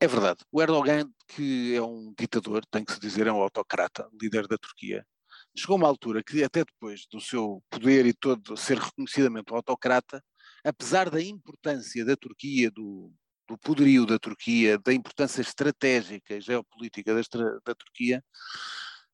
É 0.00 0.06
verdade. 0.06 0.44
O 0.52 0.62
Erdogan, 0.62 1.10
que 1.26 1.74
é 1.74 1.82
um 1.82 2.14
ditador, 2.16 2.64
tem 2.66 2.84
que 2.84 2.92
se 2.92 3.00
dizer, 3.00 3.26
é 3.26 3.32
um 3.32 3.42
autocrata, 3.42 4.08
líder 4.20 4.46
da 4.46 4.56
Turquia, 4.56 5.04
chegou 5.56 5.76
uma 5.76 5.88
altura 5.88 6.22
que, 6.22 6.44
até 6.44 6.64
depois 6.64 7.04
do 7.10 7.20
seu 7.20 7.62
poder 7.68 8.06
e 8.06 8.12
todo 8.12 8.56
ser 8.56 8.78
reconhecidamente 8.78 9.52
autocrata, 9.52 10.22
apesar 10.64 11.10
da 11.10 11.20
importância 11.20 12.04
da 12.04 12.16
Turquia, 12.16 12.70
do, 12.70 13.12
do 13.48 13.58
poderio 13.58 14.06
da 14.06 14.20
Turquia, 14.20 14.78
da 14.78 14.92
importância 14.92 15.40
estratégica 15.40 16.34
e 16.36 16.40
geopolítica 16.40 17.12
da, 17.12 17.20
da 17.66 17.74
Turquia, 17.74 18.22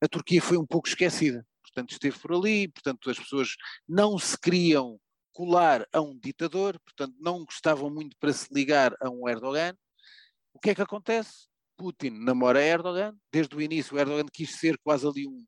a 0.03 0.09
Turquia 0.09 0.43
foi 0.43 0.59
um 0.59 0.67
pouco 0.67 0.87
esquecida. 0.87 1.47
Portanto, 1.63 1.93
esteve 1.93 2.19
por 2.19 2.33
ali, 2.35 2.69
portanto, 2.69 3.11
as 3.11 3.19
pessoas 3.19 3.57
não 3.89 4.19
se 4.19 4.39
queriam 4.39 5.01
colar 5.33 5.87
a 5.93 6.01
um 6.01 6.17
ditador, 6.19 6.79
portanto, 6.81 7.17
não 7.19 7.45
gostavam 7.45 7.89
muito 7.91 8.17
para 8.19 8.33
se 8.35 8.53
ligar 8.53 8.95
a 9.01 9.09
um 9.09 9.27
Erdogan. 9.29 9.75
O 10.55 10.61
que 10.61 10.71
é 10.71 10.75
que 10.75 10.83
acontece? 10.83 11.49
Putin 11.77 12.11
namora 12.11 12.63
Erdogan, 12.65 13.15
desde 13.31 13.55
o 13.55 13.61
início 13.61 13.99
Erdogan 13.99 14.27
quis 14.33 14.57
ser 14.59 14.79
quase 14.79 15.07
ali 15.07 15.27
um, 15.27 15.45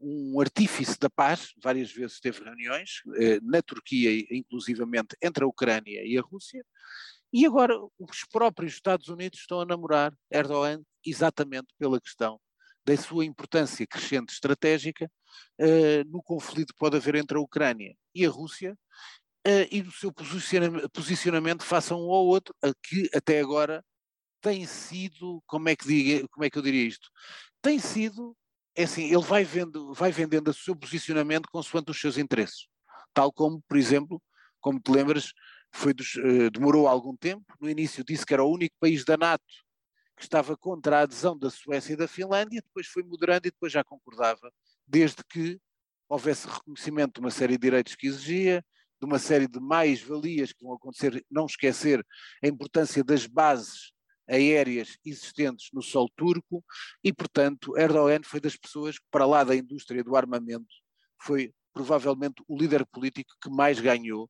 um 0.00 0.40
artífice 0.40 0.98
da 0.98 1.10
paz, 1.10 1.52
várias 1.62 1.90
vezes 1.90 2.20
teve 2.20 2.42
reuniões, 2.44 3.02
eh, 3.16 3.40
na 3.42 3.60
Turquia, 3.60 4.10
inclusivamente 4.30 5.16
entre 5.20 5.44
a 5.44 5.46
Ucrânia 5.46 6.02
e 6.04 6.16
a 6.16 6.22
Rússia, 6.22 6.64
e 7.32 7.44
agora 7.44 7.74
os 7.98 8.24
próprios 8.30 8.74
Estados 8.74 9.08
Unidos 9.08 9.40
estão 9.40 9.60
a 9.60 9.66
namorar 9.66 10.14
Erdogan 10.30 10.82
exatamente 11.04 11.68
pela 11.78 12.00
questão 12.00 12.40
da 12.84 12.96
sua 12.96 13.24
importância 13.24 13.84
crescente 13.86 14.32
estratégica 14.32 15.10
uh, 15.60 16.08
no 16.08 16.22
conflito 16.22 16.72
que 16.72 16.78
pode 16.78 16.96
haver 16.96 17.16
entre 17.16 17.36
a 17.36 17.40
Ucrânia 17.40 17.96
e 18.14 18.24
a 18.24 18.30
Rússia 18.30 18.78
uh, 19.46 19.66
e 19.70 19.82
do 19.82 19.90
seu 19.90 20.12
posicionamento, 20.92 21.64
face 21.64 21.92
a 21.92 21.96
um 21.96 22.06
ou 22.06 22.28
outro, 22.28 22.54
que 22.84 23.10
até 23.12 23.40
agora 23.40 23.84
tem 24.46 24.64
sido, 24.64 25.42
como 25.44 25.68
é 25.68 25.74
que, 25.74 25.84
diga, 25.88 26.28
como 26.28 26.44
é 26.44 26.48
que 26.48 26.56
eu 26.56 26.62
diria 26.62 26.86
isto? 26.86 27.10
Tem 27.60 27.80
sido, 27.80 28.36
é 28.76 28.84
assim, 28.84 29.06
ele 29.06 29.24
vai, 29.24 29.42
vendo, 29.42 29.92
vai 29.92 30.12
vendendo 30.12 30.52
o 30.52 30.54
seu 30.54 30.76
posicionamento 30.76 31.48
consoante 31.50 31.90
os 31.90 32.00
seus 32.00 32.16
interesses. 32.16 32.68
Tal 33.12 33.32
como, 33.32 33.60
por 33.66 33.76
exemplo, 33.76 34.22
como 34.60 34.78
te 34.78 34.92
lembras, 34.92 35.32
foi 35.72 35.92
dos, 35.92 36.14
uh, 36.14 36.48
demorou 36.52 36.86
algum 36.86 37.16
tempo, 37.16 37.44
no 37.60 37.68
início 37.68 38.04
disse 38.04 38.24
que 38.24 38.34
era 38.34 38.44
o 38.44 38.52
único 38.52 38.76
país 38.78 39.04
da 39.04 39.16
NATO 39.16 39.42
que 40.16 40.22
estava 40.22 40.56
contra 40.56 41.00
a 41.00 41.02
adesão 41.02 41.36
da 41.36 41.50
Suécia 41.50 41.94
e 41.94 41.96
da 41.96 42.06
Finlândia, 42.06 42.62
depois 42.62 42.86
foi 42.86 43.02
moderando 43.02 43.48
e 43.48 43.50
depois 43.50 43.72
já 43.72 43.82
concordava, 43.82 44.52
desde 44.86 45.24
que 45.28 45.60
houvesse 46.08 46.46
reconhecimento 46.46 47.14
de 47.14 47.20
uma 47.20 47.32
série 47.32 47.54
de 47.54 47.62
direitos 47.62 47.96
que 47.96 48.06
exigia, 48.06 48.64
de 49.00 49.06
uma 49.06 49.18
série 49.18 49.48
de 49.48 49.58
mais-valias 49.58 50.52
que 50.52 50.62
vão 50.62 50.74
acontecer, 50.74 51.26
não 51.28 51.46
esquecer 51.46 52.06
a 52.44 52.46
importância 52.46 53.02
das 53.02 53.26
bases 53.26 53.95
aéreas 54.28 54.96
existentes 55.04 55.68
no 55.72 55.82
solo 55.82 56.10
turco 56.16 56.64
e, 57.02 57.12
portanto, 57.12 57.76
Erdogan 57.76 58.20
foi 58.24 58.40
das 58.40 58.56
pessoas 58.56 58.98
que, 58.98 59.04
para 59.10 59.26
lá 59.26 59.44
da 59.44 59.54
indústria 59.54 60.02
do 60.02 60.16
armamento, 60.16 60.74
foi 61.22 61.52
provavelmente 61.72 62.42
o 62.48 62.56
líder 62.56 62.86
político 62.86 63.34
que 63.40 63.50
mais 63.50 63.78
ganhou, 63.78 64.24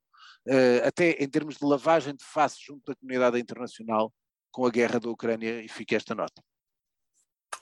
uh, 0.48 0.86
até 0.86 1.12
em 1.12 1.28
termos 1.28 1.56
de 1.56 1.64
lavagem 1.64 2.14
de 2.14 2.24
face 2.24 2.56
junto 2.66 2.82
da 2.86 2.96
comunidade 2.96 3.38
internacional, 3.38 4.12
com 4.50 4.66
a 4.66 4.70
guerra 4.70 4.98
da 4.98 5.08
Ucrânia 5.08 5.62
e 5.62 5.68
fica 5.68 5.96
esta 5.96 6.14
nota. 6.14 6.42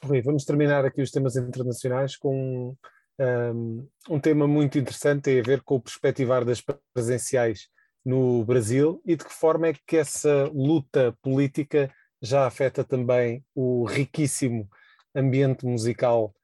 Rui, 0.02 0.22
vamos 0.22 0.44
terminar 0.44 0.84
aqui 0.84 1.02
os 1.02 1.10
temas 1.10 1.36
internacionais 1.36 2.16
com 2.16 2.76
um, 3.18 3.88
um 4.08 4.20
tema 4.20 4.46
muito 4.46 4.78
interessante, 4.78 5.22
tem 5.22 5.40
a 5.40 5.42
ver 5.42 5.62
com 5.62 5.76
o 5.76 5.80
perspectivar 5.80 6.44
das 6.44 6.62
presenciais 6.92 7.68
no 8.04 8.44
Brasil 8.44 9.02
e 9.04 9.16
de 9.16 9.24
que 9.24 9.32
forma 9.32 9.68
é 9.68 9.74
que 9.86 9.96
essa 9.96 10.44
luta 10.52 11.16
política 11.22 11.92
já 12.24 12.46
afeta 12.46 12.82
também 12.82 13.44
o 13.54 13.84
riquíssimo 13.84 14.68
ambiente 15.14 15.66
musical 15.66 16.34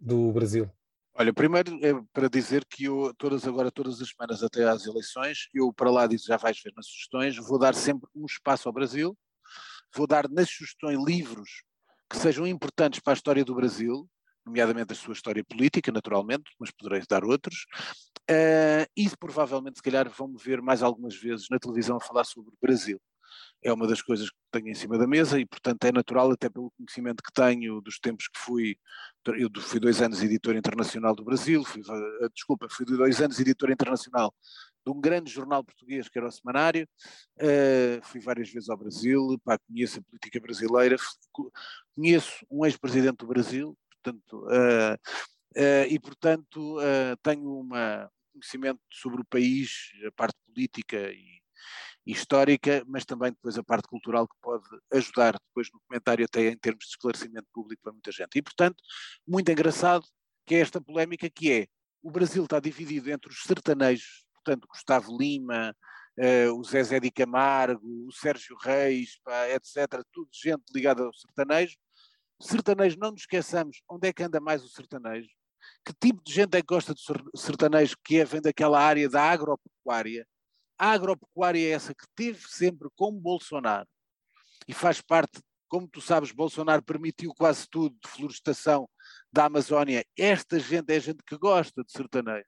do 0.00 0.32
Brasil? 0.32 0.70
Olha, 1.14 1.34
primeiro 1.34 1.78
é 1.84 1.92
para 2.12 2.30
dizer 2.30 2.64
que 2.64 2.84
eu, 2.84 3.12
todas 3.18 3.46
agora, 3.46 3.70
todas 3.70 4.00
as 4.00 4.08
semanas 4.08 4.42
até 4.42 4.64
às 4.66 4.86
eleições, 4.86 5.48
eu 5.52 5.70
para 5.72 5.90
lá 5.90 6.06
disso 6.06 6.26
já 6.26 6.38
vais 6.38 6.58
ver 6.62 6.72
nas 6.74 6.86
sugestões, 6.86 7.36
vou 7.36 7.58
dar 7.58 7.74
sempre 7.74 8.08
um 8.14 8.24
espaço 8.24 8.68
ao 8.68 8.72
Brasil, 8.72 9.16
vou 9.94 10.06
dar 10.06 10.28
nas 10.30 10.48
sugestões 10.48 10.98
livros 11.04 11.62
que 12.08 12.16
sejam 12.16 12.46
importantes 12.46 13.00
para 13.00 13.12
a 13.12 13.16
história 13.16 13.44
do 13.44 13.54
Brasil, 13.54 14.08
nomeadamente 14.46 14.92
a 14.92 14.96
sua 14.96 15.12
história 15.12 15.44
política, 15.44 15.92
naturalmente, 15.92 16.50
mas 16.58 16.70
poderei 16.70 17.04
dar 17.06 17.22
outros, 17.22 17.66
uh, 18.30 18.88
e 18.96 19.10
provavelmente, 19.18 19.76
se 19.76 19.82
calhar, 19.82 20.08
vão-me 20.08 20.38
ver 20.42 20.62
mais 20.62 20.82
algumas 20.82 21.14
vezes 21.14 21.48
na 21.50 21.58
televisão 21.58 21.98
a 21.98 22.00
falar 22.00 22.24
sobre 22.24 22.50
o 22.50 22.58
Brasil. 22.62 22.98
É 23.62 23.72
uma 23.72 23.86
das 23.86 24.00
coisas 24.00 24.30
que 24.30 24.36
tenho 24.52 24.68
em 24.68 24.74
cima 24.74 24.96
da 24.96 25.06
mesa 25.06 25.38
e, 25.38 25.44
portanto, 25.44 25.84
é 25.84 25.92
natural, 25.92 26.30
até 26.30 26.48
pelo 26.48 26.70
conhecimento 26.70 27.22
que 27.22 27.32
tenho 27.32 27.80
dos 27.80 27.98
tempos 27.98 28.28
que 28.28 28.38
fui. 28.38 28.76
Eu 29.26 29.50
fui 29.60 29.80
dois 29.80 30.00
anos 30.00 30.22
editor 30.22 30.56
internacional 30.56 31.14
do 31.14 31.24
Brasil, 31.24 31.64
fui, 31.64 31.82
uh, 31.82 32.30
desculpa, 32.32 32.68
fui 32.70 32.86
dois 32.86 33.20
anos 33.20 33.38
editor 33.40 33.70
internacional 33.70 34.32
de 34.88 34.92
um 34.92 35.00
grande 35.00 35.30
jornal 35.30 35.62
português 35.62 36.08
que 36.08 36.18
era 36.18 36.28
o 36.28 36.30
Semanário. 36.30 36.88
Uh, 37.36 38.00
fui 38.04 38.20
várias 38.20 38.50
vezes 38.50 38.70
ao 38.70 38.76
Brasil, 38.76 39.38
pá, 39.44 39.58
conheço 39.58 40.00
a 40.00 40.02
política 40.02 40.40
brasileira, 40.40 40.96
conheço 41.94 42.46
um 42.50 42.64
ex-presidente 42.64 43.18
do 43.18 43.26
Brasil, 43.26 43.76
portanto, 43.90 44.46
uh, 44.46 44.94
uh, 44.94 45.86
e 45.88 45.98
portanto 45.98 46.78
tenho 47.22 47.60
uma, 47.60 48.06
um 48.06 48.32
conhecimento 48.34 48.80
sobre 48.90 49.20
o 49.20 49.26
país, 49.26 49.90
a 50.06 50.12
parte 50.12 50.36
política 50.46 50.96
e 51.12 51.37
histórica, 52.12 52.82
mas 52.86 53.04
também 53.04 53.30
depois 53.30 53.58
a 53.58 53.62
parte 53.62 53.88
cultural 53.88 54.26
que 54.26 54.34
pode 54.40 54.64
ajudar 54.92 55.32
depois 55.32 55.68
no 55.72 55.80
comentário 55.88 56.24
até 56.24 56.48
em 56.48 56.56
termos 56.56 56.84
de 56.84 56.90
esclarecimento 56.90 57.46
público 57.52 57.82
para 57.82 57.92
muita 57.92 58.10
gente. 58.12 58.36
E 58.36 58.42
portanto, 58.42 58.82
muito 59.26 59.50
engraçado 59.50 60.06
que 60.46 60.54
é 60.54 60.60
esta 60.60 60.80
polémica 60.80 61.28
que 61.28 61.52
é 61.52 61.66
o 62.02 62.10
Brasil 62.10 62.44
está 62.44 62.60
dividido 62.60 63.10
entre 63.10 63.30
os 63.30 63.42
sertanejos 63.42 64.28
portanto, 64.48 64.68
Gustavo 64.68 65.16
Lima, 65.16 65.76
uh, 66.18 66.58
o 66.58 66.64
Zezé 66.64 66.98
de 66.98 67.10
Camargo, 67.10 68.06
o 68.06 68.12
Sérgio 68.12 68.56
Reis, 68.56 69.18
pá, 69.22 69.48
etc., 69.50 70.02
tudo 70.12 70.28
gente 70.32 70.64
ligada 70.74 71.02
ao 71.02 71.12
sertanejo. 71.12 71.76
Sertanejo, 72.40 72.96
não 72.98 73.10
nos 73.10 73.22
esqueçamos 73.22 73.82
onde 73.88 74.08
é 74.08 74.12
que 74.12 74.22
anda 74.22 74.40
mais 74.40 74.64
o 74.64 74.68
sertanejo, 74.68 75.28
que 75.84 75.92
tipo 76.00 76.22
de 76.24 76.32
gente 76.32 76.56
é 76.56 76.60
que 76.60 76.66
gosta 76.66 76.94
de 76.94 77.02
sertanejo, 77.36 77.96
que 78.04 78.20
é, 78.20 78.24
vem 78.24 78.40
daquela 78.40 78.80
área 78.80 79.08
da 79.08 79.22
agropecuária. 79.22 80.26
A 80.78 80.92
agropecuária 80.92 81.58
é 81.58 81.70
essa 81.72 81.94
que 81.94 82.06
teve 82.14 82.46
sempre 82.48 82.88
como 82.94 83.18
Bolsonaro 83.18 83.88
e 84.66 84.72
faz 84.72 85.00
parte, 85.00 85.40
como 85.68 85.88
tu 85.88 86.00
sabes, 86.00 86.30
Bolsonaro 86.30 86.82
permitiu 86.82 87.34
quase 87.34 87.66
tudo 87.68 87.96
de 88.02 88.08
florestação 88.08 88.88
da 89.32 89.46
Amazónia. 89.46 90.04
Esta 90.16 90.58
gente 90.58 90.92
é 90.92 91.00
gente 91.00 91.22
que 91.26 91.36
gosta 91.36 91.82
de 91.82 91.90
sertanejo. 91.90 92.46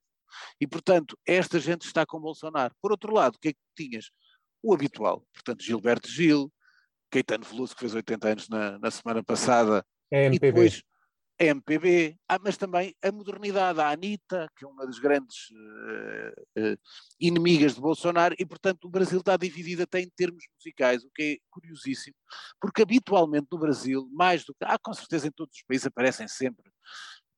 E, 0.60 0.66
portanto, 0.66 1.18
esta 1.26 1.58
gente 1.58 1.86
está 1.86 2.06
com 2.06 2.20
Bolsonaro. 2.20 2.74
Por 2.80 2.92
outro 2.92 3.12
lado, 3.12 3.34
o 3.34 3.38
que 3.38 3.48
é 3.48 3.52
que 3.52 3.58
tinhas? 3.76 4.10
O 4.62 4.72
habitual. 4.72 5.26
Portanto, 5.32 5.64
Gilberto 5.64 6.08
Gil, 6.08 6.52
Caetano 7.10 7.44
Veloso, 7.44 7.74
que 7.74 7.80
fez 7.80 7.94
80 7.94 8.28
anos 8.28 8.48
na, 8.48 8.78
na 8.78 8.90
semana 8.90 9.24
passada. 9.24 9.84
É. 10.10 10.32
E 10.32 10.38
depois, 10.38 10.82
a 11.40 11.44
MPB, 11.44 12.18
ah, 12.28 12.38
mas 12.38 12.58
também 12.58 12.94
a 13.02 13.10
modernidade, 13.10 13.80
a 13.80 13.90
Anitta, 13.90 14.46
que 14.54 14.64
é 14.64 14.68
uma 14.68 14.84
das 14.84 14.98
grandes 14.98 15.48
uh, 15.50 16.60
uh, 16.60 16.78
inimigas 17.18 17.74
de 17.74 17.80
Bolsonaro, 17.80 18.34
e 18.38 18.44
portanto 18.44 18.84
o 18.84 18.90
Brasil 18.90 19.20
está 19.20 19.38
dividido 19.38 19.82
até 19.82 20.00
em 20.00 20.10
termos 20.10 20.44
musicais, 20.54 21.02
o 21.02 21.10
que 21.14 21.22
é 21.22 21.36
curiosíssimo, 21.50 22.14
porque 22.60 22.82
habitualmente 22.82 23.46
no 23.50 23.58
Brasil, 23.58 24.06
mais 24.12 24.44
do 24.44 24.52
que, 24.52 24.64
ah, 24.66 24.78
com 24.78 24.92
certeza 24.92 25.28
em 25.28 25.32
todos 25.32 25.56
os 25.56 25.62
países 25.62 25.86
aparecem 25.86 26.28
sempre 26.28 26.70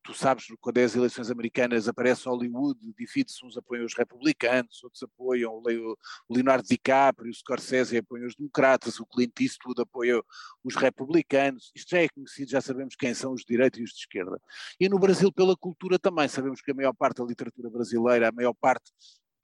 tu 0.02 0.12
sabes, 0.12 0.46
quando 0.60 0.78
é 0.78 0.84
as 0.84 0.96
eleições 0.96 1.30
americanas, 1.30 1.88
aparece 1.88 2.28
Hollywood, 2.28 2.78
divide-se, 2.96 3.44
uns 3.46 3.56
apoiam 3.56 3.84
os 3.84 3.94
republicanos, 3.94 4.82
outros 4.82 5.02
apoiam 5.02 5.54
o 5.54 5.96
Leonardo 6.28 6.66
DiCaprio, 6.66 7.30
o 7.30 7.34
Scorsese 7.34 7.96
apoiam 7.96 8.26
os 8.26 8.34
democratas, 8.34 8.98
o 8.98 9.06
Clint 9.06 9.38
Eastwood 9.40 9.80
apoia 9.80 10.20
os 10.64 10.74
republicanos, 10.74 11.70
isto 11.74 11.90
já 11.90 12.02
é 12.02 12.08
conhecido, 12.08 12.50
já 12.50 12.60
sabemos 12.60 12.96
quem 12.96 13.14
são 13.14 13.32
os 13.32 13.42
de 13.42 13.46
direita 13.48 13.80
e 13.80 13.84
os 13.84 13.90
de 13.90 14.00
esquerda. 14.00 14.40
E 14.80 14.88
no 14.88 14.98
Brasil, 14.98 15.32
pela 15.32 15.56
cultura 15.56 15.98
também, 15.98 16.26
sabemos 16.28 16.60
que 16.60 16.72
a 16.72 16.74
maior 16.74 16.92
parte 16.92 17.18
da 17.18 17.24
literatura 17.24 17.70
brasileira, 17.70 18.28
a 18.28 18.32
maior 18.32 18.54
parte 18.54 18.92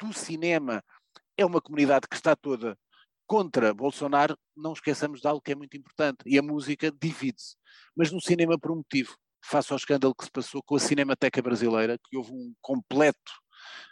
do 0.00 0.12
cinema, 0.12 0.82
é 1.36 1.46
uma 1.46 1.60
comunidade 1.60 2.08
que 2.08 2.16
está 2.16 2.34
toda 2.34 2.76
contra 3.26 3.74
Bolsonaro, 3.74 4.36
não 4.56 4.72
esqueçamos 4.72 5.20
de 5.20 5.28
algo 5.28 5.40
que 5.40 5.52
é 5.52 5.54
muito 5.54 5.76
importante, 5.76 6.18
e 6.26 6.38
a 6.38 6.42
música 6.42 6.90
divide-se, 6.90 7.56
mas 7.94 8.10
no 8.10 8.20
cinema 8.20 8.58
por 8.58 8.72
um 8.72 8.76
motivo, 8.76 9.16
face 9.42 9.72
ao 9.72 9.76
escândalo 9.76 10.14
que 10.14 10.24
se 10.24 10.30
passou 10.30 10.62
com 10.62 10.76
a 10.76 10.80
Cinemateca 10.80 11.40
Brasileira, 11.42 11.98
que 11.98 12.16
houve 12.16 12.32
um 12.32 12.54
completo 12.60 13.32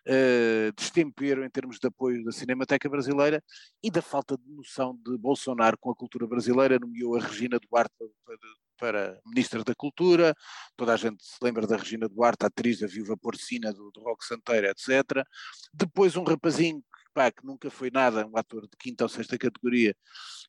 uh, 0.07 0.73
destempero 0.77 1.45
em 1.45 1.51
termos 1.51 1.79
de 1.79 1.87
apoio 1.87 2.25
da 2.25 2.33
Cinemateca 2.33 2.89
Brasileira 2.89 3.43
e 3.83 3.91
da 3.91 4.03
falta 4.03 4.37
de 4.37 4.51
noção 4.51 4.99
de 5.05 5.17
Bolsonaro 5.19 5.77
com 5.79 5.91
a 5.91 5.95
cultura 5.95 6.27
brasileira, 6.27 6.79
nomeou 6.79 7.17
a 7.17 7.21
Regina 7.21 7.59
Duarte 7.59 7.95
para, 8.25 8.37
para 8.79 9.21
Ministra 9.27 9.65
da 9.65 9.75
Cultura, 9.75 10.35
toda 10.77 10.95
a 10.95 10.97
gente 10.97 11.25
se 11.25 11.39
lembra 11.43 11.67
da 11.67 11.77
Regina 11.77 12.09
Duarte, 12.09 12.47
atriz 12.47 12.81
da 12.81 12.87
viúva 12.87 13.17
porcina 13.17 13.73
do, 13.73 13.91
do 13.91 14.01
Rock 14.01 14.25
Santeira, 14.25 14.71
etc. 14.71 15.25
Depois 15.73 16.17
um 16.17 16.25
rapazinho 16.25 16.83
que 17.35 17.47
nunca 17.47 17.71
foi 17.71 17.91
nada, 17.91 18.27
um 18.27 18.37
ator 18.37 18.69
de 18.69 18.77
quinta 18.79 19.05
ou 19.05 19.09
sexta 19.09 19.39
categoria, 19.39 19.97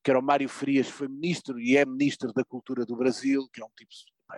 que 0.04 0.12
era 0.12 0.20
o 0.20 0.22
Mário 0.22 0.50
Frias, 0.50 0.90
foi 0.90 1.08
ministro 1.08 1.58
e 1.58 1.78
é 1.78 1.86
ministro 1.86 2.34
da 2.34 2.44
Cultura 2.44 2.86
do 2.86 2.98
Brasil, 2.98 3.48
que 3.54 3.62
é 3.62 3.66
um 3.66 3.70
tipo 3.70 3.90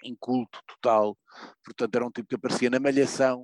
inculto 0.04 0.60
total, 0.68 1.18
portanto 1.64 1.96
era 1.96 2.06
um 2.06 2.12
tipo 2.12 2.28
que 2.30 2.36
aparecia 2.36 2.70
na 2.70 2.80
malhação, 2.80 3.44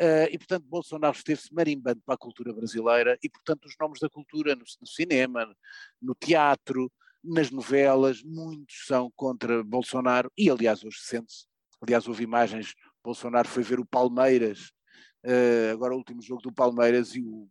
uh, 0.00 0.28
e 0.30 0.38
portanto 0.38 0.64
Bolsonaro 0.66 1.16
esteve-se 1.16 1.52
marimbando 1.52 2.00
para 2.04 2.14
a 2.14 2.18
cultura 2.18 2.52
brasileira, 2.52 3.18
e 3.22 3.28
portanto 3.28 3.66
os 3.66 3.74
nomes 3.80 4.00
da 4.00 4.08
cultura 4.08 4.54
no, 4.54 4.64
no 4.80 4.86
cinema, 4.86 5.46
no 6.00 6.14
teatro, 6.14 6.90
nas 7.22 7.50
novelas, 7.50 8.22
muitos 8.22 8.86
são 8.86 9.10
contra 9.16 9.62
Bolsonaro, 9.64 10.30
e 10.36 10.50
aliás 10.50 10.84
hoje 10.84 10.98
sente-se, 11.00 11.46
aliás 11.80 12.06
houve 12.06 12.24
imagens, 12.24 12.74
Bolsonaro 13.02 13.48
foi 13.48 13.62
ver 13.62 13.80
o 13.80 13.86
Palmeiras, 13.86 14.70
uh, 15.24 15.72
agora 15.72 15.94
o 15.94 15.98
último 15.98 16.22
jogo 16.22 16.42
do 16.42 16.52
Palmeiras, 16.52 17.14
e 17.14 17.22
o 17.22 17.48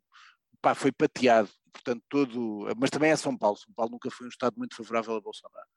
pá, 0.67 0.75
foi 0.75 0.91
pateado, 0.91 1.49
portanto, 1.71 2.03
todo. 2.10 2.67
Mas 2.77 2.89
também 2.89 3.12
é 3.12 3.15
São 3.15 3.38
Paulo. 3.38 3.56
São 3.58 3.73
Paulo 3.73 3.91
nunca 3.93 4.12
foi 4.12 4.27
um 4.27 4.30
Estado 4.30 4.56
muito 4.58 4.75
favorável 4.75 5.15
a 5.15 5.21
Bolsonaro. 5.21 5.67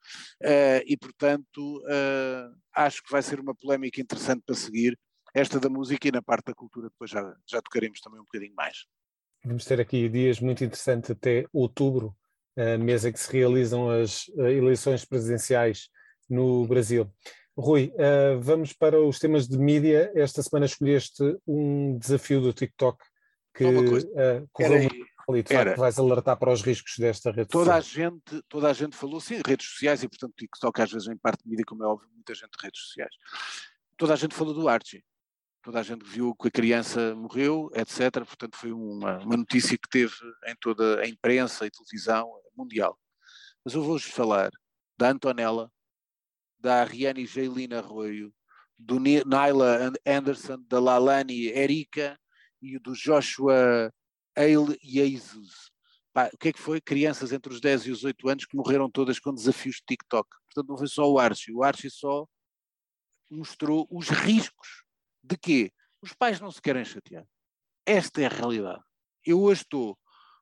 Uh, 0.41 0.83
e, 0.85 0.97
portanto, 0.97 1.77
uh, 1.85 2.53
acho 2.73 3.01
que 3.01 3.11
vai 3.11 3.21
ser 3.21 3.39
uma 3.39 3.55
polémica 3.55 4.01
interessante 4.01 4.43
para 4.45 4.55
seguir. 4.55 4.97
Esta 5.33 5.61
da 5.61 5.69
música 5.69 6.09
e 6.09 6.11
na 6.11 6.21
parte 6.21 6.47
da 6.47 6.53
cultura, 6.53 6.89
depois 6.89 7.09
já, 7.09 7.21
já 7.47 7.61
tocaremos 7.61 8.01
também 8.01 8.19
um 8.19 8.23
bocadinho 8.23 8.53
mais. 8.53 8.85
Vamos 9.45 9.63
ter 9.63 9.79
aqui 9.79 10.09
dias 10.09 10.41
muito 10.41 10.63
interessantes 10.63 11.09
até 11.09 11.45
outubro, 11.53 12.13
a 12.57 12.75
em 12.75 13.13
que 13.13 13.19
se 13.19 13.31
realizam 13.31 13.89
as 13.89 14.29
eh, 14.37 14.51
eleições 14.51 15.05
presidenciais 15.05 15.87
no 16.29 16.67
Brasil. 16.67 17.09
Rui, 17.57 17.93
uh, 17.95 18.41
vamos 18.41 18.73
para 18.73 19.01
os 19.01 19.19
temas 19.19 19.47
de 19.47 19.57
mídia. 19.57 20.11
Esta 20.13 20.43
semana 20.43 20.65
escolheste 20.65 21.23
um 21.47 21.97
desafio 21.97 22.41
do 22.41 22.51
TikTok 22.51 23.01
que 23.53 23.63
uh, 23.65 24.47
correu 24.51 24.77
era, 24.77 24.89
mal 25.27 25.37
e 25.37 25.43
de 25.43 25.53
facto 25.53 25.77
vais 25.77 25.99
alertar 25.99 26.37
para 26.37 26.51
os 26.51 26.61
riscos 26.61 26.95
desta 26.97 27.31
rede 27.31 27.49
toda 27.49 27.81
social. 27.81 28.11
A 28.11 28.11
gente, 28.11 28.43
toda 28.47 28.69
a 28.69 28.73
gente 28.73 28.95
falou, 28.95 29.19
sim, 29.19 29.41
redes 29.45 29.67
sociais 29.67 30.03
e 30.03 30.07
portanto 30.07 30.33
TikTok 30.37 30.81
às 30.81 30.91
vezes 30.91 31.07
em 31.07 31.17
parte 31.17 31.43
de 31.43 31.49
mídia, 31.49 31.65
como 31.65 31.83
é 31.83 31.87
óbvio, 31.87 32.09
muita 32.13 32.33
gente 32.33 32.51
de 32.51 32.63
redes 32.63 32.81
sociais. 32.81 33.13
Toda 33.97 34.13
a 34.13 34.15
gente 34.15 34.35
falou 34.35 34.53
do 34.53 34.67
Archie. 34.67 35.03
Toda 35.63 35.79
a 35.79 35.83
gente 35.83 36.03
viu 36.03 36.33
que 36.33 36.47
a 36.47 36.51
criança 36.51 37.13
morreu, 37.13 37.69
etc. 37.75 38.25
Portanto, 38.25 38.57
foi 38.57 38.71
uma, 38.71 39.19
uma 39.19 39.37
notícia 39.37 39.77
que 39.77 39.87
teve 39.87 40.15
em 40.47 40.55
toda 40.59 41.01
a 41.01 41.07
imprensa 41.07 41.67
e 41.67 41.69
televisão 41.69 42.27
mundial. 42.57 42.97
Mas 43.63 43.75
eu 43.75 43.83
vou-vos 43.83 44.05
falar 44.05 44.49
da 44.97 45.11
Antonella, 45.11 45.71
da 46.59 46.81
Ariane 46.81 47.27
Jailina 47.27 47.77
Arroio, 47.77 48.33
do 48.77 48.99
Naila 48.99 49.91
Anderson, 50.03 50.57
da 50.67 50.79
Lalani 50.79 51.45
Erika 51.45 52.19
e 52.61 52.77
o 52.77 52.79
do 52.79 52.93
Joshua 52.93 53.91
Eile 54.35 54.77
Jesus. 54.81 55.71
Pá, 56.13 56.29
o 56.33 56.37
que 56.37 56.49
é 56.49 56.53
que 56.53 56.59
foi? 56.59 56.81
Crianças 56.81 57.31
entre 57.31 57.51
os 57.53 57.61
10 57.61 57.87
e 57.87 57.91
os 57.91 58.03
8 58.03 58.29
anos 58.29 58.45
que 58.45 58.55
morreram 58.55 58.89
todas 58.89 59.19
com 59.19 59.33
desafios 59.33 59.77
de 59.77 59.83
TikTok. 59.87 60.29
Portanto, 60.45 60.69
não 60.69 60.77
foi 60.77 60.87
só 60.87 61.09
o 61.09 61.17
Archie. 61.17 61.53
O 61.53 61.63
Archie 61.63 61.89
só 61.89 62.27
mostrou 63.29 63.87
os 63.89 64.09
riscos 64.09 64.83
de 65.23 65.37
quê? 65.37 65.71
Os 66.01 66.13
pais 66.13 66.39
não 66.39 66.51
se 66.51 66.61
querem 66.61 66.83
chatear. 66.83 67.25
Esta 67.85 68.21
é 68.21 68.25
a 68.25 68.29
realidade. 68.29 68.83
Eu 69.25 69.41
hoje 69.41 69.61
estou, 69.61 69.97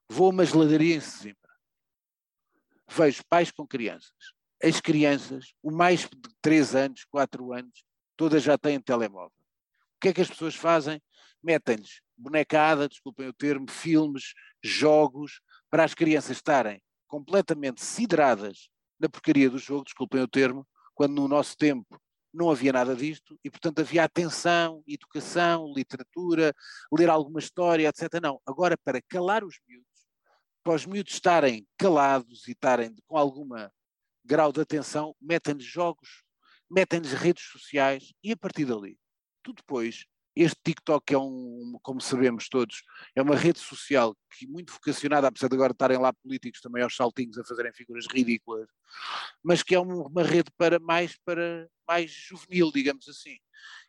vou 0.09 0.27
a 0.27 0.29
uma 0.29 0.45
geladaria 0.45 0.95
em 0.95 1.01
Sesimbra, 1.01 1.51
vejo 2.89 3.21
pais 3.29 3.51
com 3.51 3.67
crianças. 3.67 4.33
As 4.63 4.81
crianças, 4.81 5.53
o 5.61 5.71
mais 5.71 6.01
de 6.01 6.29
3 6.41 6.75
anos, 6.75 7.05
4 7.05 7.53
anos, 7.53 7.83
todas 8.17 8.41
já 8.41 8.57
têm 8.57 8.81
telemóvel. 8.81 9.37
O 9.95 9.99
que 10.01 10.09
é 10.09 10.13
que 10.13 10.21
as 10.21 10.29
pessoas 10.29 10.55
fazem? 10.55 11.01
Metem-lhes 11.43 12.01
bonecada, 12.19 12.89
desculpem 12.89 13.27
o 13.27 13.33
termo, 13.33 13.69
filmes, 13.69 14.33
jogos, 14.63 15.41
para 15.69 15.83
as 15.83 15.93
crianças 15.93 16.37
estarem 16.37 16.81
completamente 17.07 17.83
sidradas 17.83 18.69
na 18.99 19.09
porcaria 19.09 19.49
do 19.49 19.57
jogo, 19.57 19.85
desculpem 19.85 20.21
o 20.21 20.27
termo, 20.27 20.67
quando 20.93 21.15
no 21.15 21.27
nosso 21.27 21.55
tempo 21.57 21.99
não 22.33 22.51
havia 22.51 22.73
nada 22.73 22.95
disto 22.95 23.39
e, 23.43 23.49
portanto, 23.49 23.79
havia 23.79 24.03
atenção, 24.03 24.83
educação, 24.87 25.73
literatura, 25.75 26.53
ler 26.91 27.09
alguma 27.09 27.39
história, 27.39 27.87
etc. 27.87 28.21
Não, 28.21 28.39
agora 28.45 28.77
para 28.77 29.01
calar 29.01 29.43
os 29.43 29.55
miúdos, 29.67 29.87
para 30.63 30.73
os 30.73 30.85
miúdos 30.85 31.13
estarem 31.13 31.67
calados 31.77 32.47
e 32.47 32.51
estarem 32.51 32.95
com 33.07 33.17
alguma 33.17 33.71
grau 34.23 34.51
de 34.51 34.61
atenção, 34.61 35.15
metem-lhes 35.19 35.65
jogos, 35.65 36.23
metem-lhes 36.69 37.13
redes 37.13 37.45
sociais 37.45 38.13
e 38.23 38.31
a 38.31 38.37
partir 38.37 38.65
dali, 38.65 38.99
tu 39.41 39.53
depois 39.53 40.05
este 40.41 40.57
TikTok 40.63 41.13
é 41.13 41.17
um, 41.17 41.77
como 41.81 41.99
sabemos 41.99 42.47
todos, 42.47 42.83
é 43.13 43.21
uma 43.21 43.35
rede 43.35 43.59
social 43.59 44.15
que 44.31 44.47
muito 44.47 44.71
vocacionada, 44.71 45.27
apesar 45.27 45.49
de 45.49 45.55
agora 45.55 45.73
estarem 45.73 45.97
lá 45.97 46.13
políticos 46.13 46.61
também 46.61 46.81
aos 46.81 46.95
saltinhos 46.95 47.37
a 47.37 47.43
fazerem 47.43 47.73
figuras 47.73 48.05
ridículas, 48.07 48.69
mas 49.43 49.61
que 49.61 49.75
é 49.75 49.79
uma 49.79 50.23
rede 50.23 50.49
para 50.57 50.79
mais 50.79 51.17
para 51.25 51.67
mais 51.85 52.11
juvenil, 52.11 52.71
digamos 52.71 53.09
assim. 53.09 53.37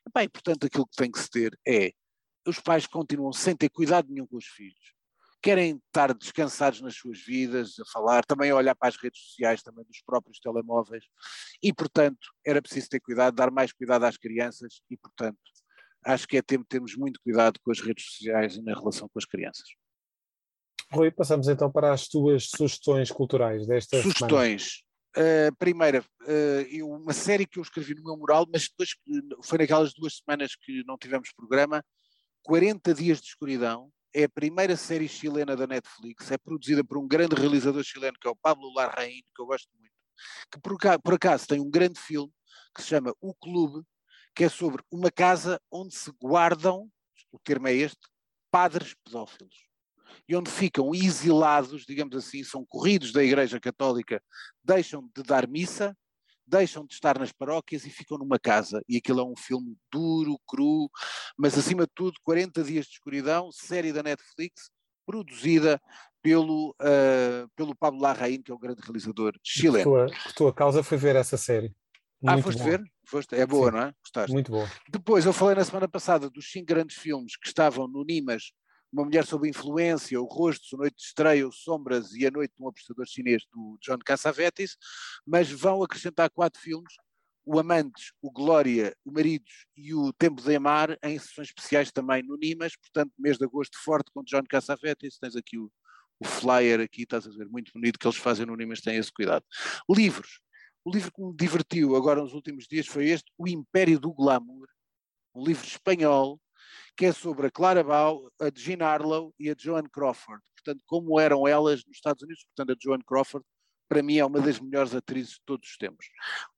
E, 0.06 0.10
bem, 0.12 0.28
portanto, 0.28 0.66
aquilo 0.66 0.86
que 0.86 0.96
tem 0.96 1.10
que 1.10 1.20
se 1.20 1.30
ter 1.30 1.56
é 1.66 1.92
os 2.46 2.58
pais 2.58 2.86
continuam 2.86 3.32
sem 3.32 3.54
ter 3.54 3.68
cuidado 3.68 4.08
nenhum 4.08 4.26
com 4.26 4.36
os 4.36 4.46
filhos. 4.46 4.94
Querem 5.42 5.80
estar 5.86 6.12
descansados 6.14 6.80
nas 6.80 6.96
suas 6.96 7.20
vidas, 7.20 7.78
a 7.78 7.84
falar, 7.92 8.24
também 8.24 8.50
a 8.50 8.56
olhar 8.56 8.74
para 8.74 8.88
as 8.88 8.96
redes 8.96 9.20
sociais, 9.20 9.62
também 9.62 9.84
dos 9.84 10.02
próprios 10.02 10.40
telemóveis, 10.40 11.04
e 11.62 11.72
portanto 11.72 12.28
era 12.44 12.60
preciso 12.60 12.88
ter 12.88 13.00
cuidado, 13.00 13.34
dar 13.34 13.50
mais 13.50 13.72
cuidado 13.72 14.04
às 14.04 14.18
crianças, 14.18 14.82
e 14.90 14.96
portanto 14.96 15.38
acho 16.04 16.26
que 16.26 16.36
é 16.36 16.42
tempo 16.42 16.64
de 16.64 16.68
termos 16.68 16.96
muito 16.96 17.20
cuidado 17.22 17.58
com 17.62 17.70
as 17.70 17.80
redes 17.80 18.04
sociais 18.04 18.56
e 18.56 18.62
na 18.62 18.74
relação 18.74 19.08
com 19.08 19.18
as 19.18 19.24
crianças. 19.24 19.68
Rui, 20.92 21.10
passamos 21.10 21.48
então 21.48 21.70
para 21.70 21.92
as 21.92 22.08
tuas 22.08 22.48
sugestões 22.48 23.10
culturais 23.10 23.66
desta 23.66 24.02
Sugestões. 24.02 24.82
Uh, 25.16 25.54
primeira, 25.58 26.04
uh, 26.22 26.86
uma 26.86 27.12
série 27.12 27.46
que 27.46 27.58
eu 27.58 27.62
escrevi 27.62 27.94
no 27.94 28.02
meu 28.02 28.16
mural, 28.16 28.46
mas 28.52 28.68
depois 28.68 28.90
foi 29.44 29.58
naquelas 29.58 29.92
duas 29.92 30.18
semanas 30.18 30.54
que 30.54 30.84
não 30.84 30.96
tivemos 30.96 31.32
programa, 31.32 31.84
40 32.42 32.94
Dias 32.94 33.20
de 33.20 33.26
Escuridão, 33.26 33.90
é 34.14 34.24
a 34.24 34.28
primeira 34.28 34.76
série 34.76 35.08
chilena 35.08 35.56
da 35.56 35.66
Netflix, 35.66 36.30
é 36.30 36.38
produzida 36.38 36.82
por 36.82 36.98
um 36.98 37.06
grande 37.06 37.34
realizador 37.34 37.82
chileno 37.82 38.16
que 38.20 38.26
é 38.26 38.30
o 38.30 38.36
Pablo 38.36 38.72
Larraín, 38.74 39.22
que 39.34 39.42
eu 39.42 39.46
gosto 39.46 39.68
muito, 39.78 39.92
que 40.52 40.60
por 40.60 40.74
acaso, 40.74 41.00
por 41.00 41.14
acaso 41.14 41.46
tem 41.46 41.60
um 41.60 41.70
grande 41.70 42.00
filme 42.00 42.32
que 42.74 42.82
se 42.82 42.88
chama 42.88 43.14
O 43.20 43.34
Clube, 43.34 43.84
que 44.34 44.44
é 44.44 44.48
sobre 44.48 44.82
uma 44.90 45.10
casa 45.10 45.60
onde 45.70 45.94
se 45.94 46.10
guardam, 46.20 46.88
o 47.32 47.38
termo 47.38 47.68
é 47.68 47.74
este, 47.74 48.00
padres 48.50 48.94
pedófilos. 49.04 49.54
E 50.28 50.34
onde 50.34 50.50
ficam 50.50 50.94
exilados, 50.94 51.84
digamos 51.84 52.16
assim, 52.16 52.42
são 52.42 52.64
corridos 52.64 53.12
da 53.12 53.22
Igreja 53.22 53.60
Católica, 53.60 54.22
deixam 54.62 55.08
de 55.14 55.22
dar 55.22 55.48
missa, 55.48 55.96
deixam 56.46 56.84
de 56.84 56.94
estar 56.94 57.18
nas 57.18 57.32
paróquias 57.32 57.84
e 57.84 57.90
ficam 57.90 58.18
numa 58.18 58.38
casa. 58.38 58.82
E 58.88 58.96
aquilo 58.96 59.20
é 59.20 59.24
um 59.24 59.36
filme 59.36 59.76
duro, 59.90 60.38
cru, 60.46 60.90
mas 61.36 61.56
acima 61.56 61.84
de 61.84 61.92
tudo, 61.94 62.18
40 62.24 62.64
Dias 62.64 62.86
de 62.86 62.92
Escuridão, 62.92 63.50
série 63.52 63.92
da 63.92 64.02
Netflix, 64.02 64.70
produzida 65.06 65.80
pelo, 66.22 66.70
uh, 66.80 67.48
pelo 67.56 67.74
Pablo 67.74 68.00
Larraín, 68.00 68.42
que 68.42 68.50
é 68.50 68.54
o 68.54 68.58
grande 68.58 68.82
realizador 68.82 69.32
chileno. 69.42 69.80
A 69.80 70.06
tua, 70.06 70.06
a 70.06 70.32
tua 70.32 70.52
causa 70.52 70.82
foi 70.82 70.98
ver 70.98 71.16
essa 71.16 71.36
série. 71.36 71.74
Ah, 72.26 72.32
Muito 72.32 72.40
ah, 72.40 72.42
foste 72.42 72.58
bom. 72.58 72.64
ver? 72.64 72.82
Foste? 73.04 73.34
É 73.34 73.46
boa, 73.46 73.70
Sim, 73.70 73.76
não 73.76 73.82
é? 73.82 73.94
Gostaste? 74.02 74.32
Muito 74.32 74.52
boa. 74.52 74.70
Depois, 74.88 75.24
eu 75.24 75.32
falei 75.32 75.56
na 75.56 75.64
semana 75.64 75.88
passada 75.88 76.28
dos 76.28 76.50
cinco 76.50 76.66
grandes 76.66 76.96
filmes 76.96 77.36
que 77.36 77.46
estavam 77.46 77.88
no 77.88 78.04
Nimas, 78.04 78.52
Uma 78.92 79.04
Mulher 79.04 79.24
Sob 79.24 79.48
Influência, 79.48 80.20
O 80.20 80.26
Rosto, 80.26 80.76
Noite 80.76 80.96
de 80.96 81.02
Estreia, 81.02 81.48
O 81.48 81.52
Sombras 81.52 82.12
e 82.12 82.26
A 82.26 82.30
Noite 82.30 82.54
de 82.56 82.62
um 82.62 82.68
Apostador 82.68 83.06
Chinês, 83.06 83.42
do 83.50 83.78
John 83.80 83.98
Cassavetes, 84.04 84.76
mas 85.26 85.50
vão 85.50 85.82
acrescentar 85.82 86.28
quatro 86.30 86.60
filmes, 86.60 86.92
o 87.42 87.58
Amantes, 87.58 88.12
o 88.20 88.30
Glória, 88.30 88.94
o 89.02 89.10
Maridos 89.10 89.66
e 89.74 89.94
o 89.94 90.12
Tempo 90.12 90.42
de 90.42 90.54
Amar 90.54 90.98
em 91.02 91.18
sessões 91.18 91.48
especiais 91.48 91.90
também 91.90 92.22
no 92.22 92.36
Nimas, 92.36 92.76
portanto, 92.76 93.12
mês 93.18 93.38
de 93.38 93.44
agosto 93.44 93.78
forte 93.82 94.10
com 94.12 94.22
John 94.22 94.44
Cassavetes, 94.46 95.18
tens 95.18 95.34
aqui 95.34 95.56
o, 95.56 95.72
o 96.20 96.24
flyer 96.26 96.80
aqui, 96.80 97.02
estás 97.02 97.26
a 97.26 97.30
ver, 97.30 97.48
muito 97.48 97.72
bonito 97.72 97.98
que 97.98 98.06
eles 98.06 98.18
fazem 98.18 98.44
no 98.44 98.54
Nimas, 98.54 98.82
têm 98.82 98.96
esse 98.98 99.10
cuidado. 99.10 99.44
Livros. 99.88 100.40
O 100.84 100.90
livro 100.90 101.12
que 101.12 101.22
me 101.22 101.36
divertiu 101.36 101.94
agora 101.94 102.22
nos 102.22 102.32
últimos 102.32 102.66
dias 102.66 102.86
foi 102.86 103.10
este, 103.10 103.30
O 103.36 103.46
Império 103.46 104.00
do 104.00 104.12
Glamour, 104.12 104.66
um 105.34 105.44
livro 105.44 105.66
espanhol 105.66 106.40
que 106.96 107.06
é 107.06 107.12
sobre 107.12 107.46
a 107.46 107.50
Clara 107.50 107.82
Bow, 107.82 108.30
a 108.40 108.50
Jean 108.54 108.84
Harlow 108.84 109.34
e 109.38 109.50
a 109.50 109.54
Joan 109.58 109.84
Crawford. 109.84 110.42
Portanto, 110.54 110.82
como 110.86 111.18
eram 111.18 111.46
elas 111.48 111.84
nos 111.84 111.96
Estados 111.96 112.22
Unidos, 112.22 112.44
portanto, 112.44 112.76
a 112.76 112.76
Joan 112.82 113.00
Crawford 113.00 113.46
para 113.88 114.02
mim 114.02 114.18
é 114.18 114.24
uma 114.24 114.40
das 114.40 114.60
melhores 114.60 114.94
atrizes 114.94 115.32
de 115.32 115.40
todos 115.44 115.68
os 115.68 115.76
tempos. 115.76 116.06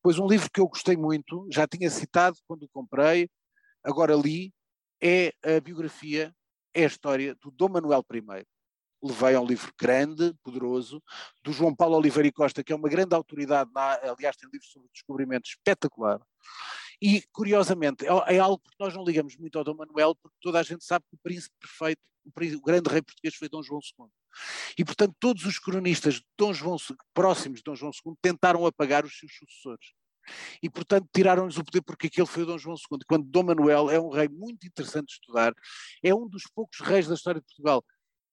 Pois 0.03 0.19
um 0.19 0.27
livro 0.27 0.51
que 0.53 0.61
eu 0.61 0.69
gostei 0.69 0.97
muito, 0.97 1.49
já 1.51 1.67
tinha 1.67 1.89
citado 1.89 2.37
quando 2.47 2.65
o 2.65 2.69
comprei, 2.69 3.31
agora 3.83 4.15
li, 4.15 4.53
é 5.03 5.33
a 5.43 5.59
biografia, 5.59 6.35
é 6.75 6.85
a 6.85 6.87
história 6.87 7.35
do 7.37 7.51
Dom 7.51 7.71
Manuel 7.71 8.05
I. 8.13 8.45
Levei 9.03 9.35
a 9.35 9.41
um 9.41 9.47
livro 9.47 9.73
grande, 9.79 10.35
poderoso, 10.43 11.03
do 11.43 11.53
João 11.53 11.75
Paulo 11.75 11.97
Oliveira 11.97 12.29
e 12.29 12.33
Costa, 12.33 12.63
que 12.63 12.73
é 12.73 12.77
uma 12.77 12.89
grande 12.89 13.15
autoridade, 13.15 13.71
na, 13.75 13.95
aliás 13.95 14.37
tem 14.37 14.49
livros 14.53 14.71
sobre 14.71 14.89
descobrimento 14.93 15.49
espetacular. 15.49 16.21
E, 17.03 17.21
curiosamente, 17.33 18.07
é, 18.07 18.37
é 18.37 18.39
algo 18.39 18.63
que 18.63 18.77
nós 18.79 18.95
não 18.95 19.05
ligamos 19.05 19.37
muito 19.37 19.59
ao 19.59 19.65
Dom 19.65 19.75
Manuel, 19.75 20.15
porque 20.15 20.37
toda 20.41 20.61
a 20.61 20.63
gente 20.63 20.85
sabe 20.85 21.05
que 21.09 21.17
o 21.17 21.19
príncipe 21.21 21.55
perfeito, 21.61 22.01
o, 22.25 22.31
príncipe, 22.31 22.61
o 22.61 22.65
grande 22.65 22.89
rei 22.89 23.03
português 23.03 23.35
foi 23.35 23.49
Dom 23.49 23.61
João 23.61 23.81
II. 23.81 24.07
E, 24.79 24.85
portanto, 24.85 25.13
todos 25.19 25.45
os 25.45 25.59
cronistas 25.59 26.15
de 26.15 26.25
Dom 26.39 26.55
João, 26.55 26.77
próximos 27.13 27.59
de 27.59 27.65
Dom 27.65 27.75
João 27.75 27.91
II 28.07 28.15
tentaram 28.23 28.65
apagar 28.65 29.05
os 29.05 29.19
seus 29.19 29.33
sucessores. 29.37 29.93
E, 30.63 30.71
portanto, 30.71 31.09
tiraram-lhes 31.13 31.59
o 31.59 31.65
poder 31.65 31.83
porque 31.83 32.07
aquele 32.07 32.27
foi 32.27 32.45
o 32.45 32.47
Dom 32.47 32.59
João 32.59 32.77
II. 32.77 33.01
Quando 33.07 33.27
Dom 33.27 33.43
Manuel 33.43 33.91
é 33.91 34.01
um 34.01 34.11
rei 34.11 34.29
muito 34.29 34.65
interessante 34.65 35.09
de 35.09 35.15
estudar, 35.15 35.53
é 36.05 36.15
um 36.15 36.29
dos 36.29 36.45
poucos 36.55 36.79
reis 36.81 37.09
da 37.09 37.15
história 37.15 37.41
de 37.41 37.47
Portugal 37.47 37.85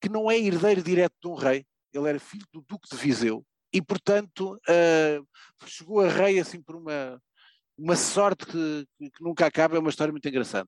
que 0.01 0.09
não 0.09 0.29
é 0.29 0.37
herdeiro 0.37 0.81
direto 0.81 1.15
de 1.21 1.27
um 1.27 1.35
rei, 1.35 1.65
ele 1.93 2.07
era 2.07 2.19
filho 2.19 2.45
do 2.53 2.61
Duque 2.61 2.87
de 2.89 2.97
Viseu, 2.97 3.45
e, 3.73 3.81
portanto, 3.81 4.55
uh, 4.55 5.67
chegou 5.67 6.01
a 6.01 6.09
rei 6.09 6.39
assim 6.39 6.61
por 6.61 6.75
uma, 6.75 7.21
uma 7.77 7.95
sorte 7.95 8.45
que, 8.45 8.87
que, 8.97 9.23
nunca 9.23 9.45
acaba, 9.45 9.75
é 9.75 9.79
uma 9.79 9.89
história 9.89 10.11
muito 10.11 10.27
engraçada. 10.27 10.67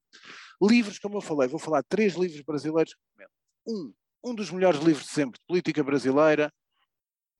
Livros, 0.62 1.00
como 1.00 1.18
eu 1.18 1.22
falei, 1.22 1.48
vou 1.48 1.60
falar 1.60 1.84
três 1.84 2.14
livros 2.14 2.42
brasileiros 2.42 2.94
que 2.94 3.00
recomendo. 3.18 3.32
Um, 3.68 3.94
um 4.32 4.36
dos 4.36 4.52
melhores 4.52 4.80
livros 4.82 5.08
de 5.08 5.12
sempre 5.12 5.40
de 5.40 5.46
política 5.48 5.84
brasileira. 5.84 6.54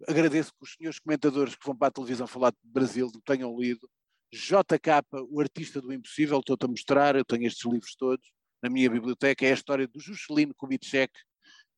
Agradeço 0.08 0.52
que 0.52 0.64
os 0.64 0.74
senhores 0.74 1.00
comentadores 1.00 1.56
que 1.56 1.66
vão 1.66 1.78
para 1.78 1.90
a 1.90 1.92
televisão 1.92 2.26
falar 2.26 2.52
de 2.52 2.58
Brasil 2.64 3.12
tenham 3.24 3.56
lido. 3.60 3.88
JK, 4.34 5.06
o 5.30 5.40
artista 5.40 5.80
do 5.80 5.94
impossível, 5.94 6.40
estou-te 6.40 6.66
a 6.66 6.68
mostrar, 6.68 7.16
eu 7.16 7.26
tenho 7.26 7.46
estes 7.46 7.70
livros 7.72 7.96
todos 7.96 8.32
na 8.64 8.70
minha 8.70 8.90
biblioteca, 8.90 9.46
é 9.46 9.52
a 9.52 9.54
história 9.54 9.88
do 9.88 10.00
Juscelino 10.00 10.54
Kubitschek, 10.56 11.12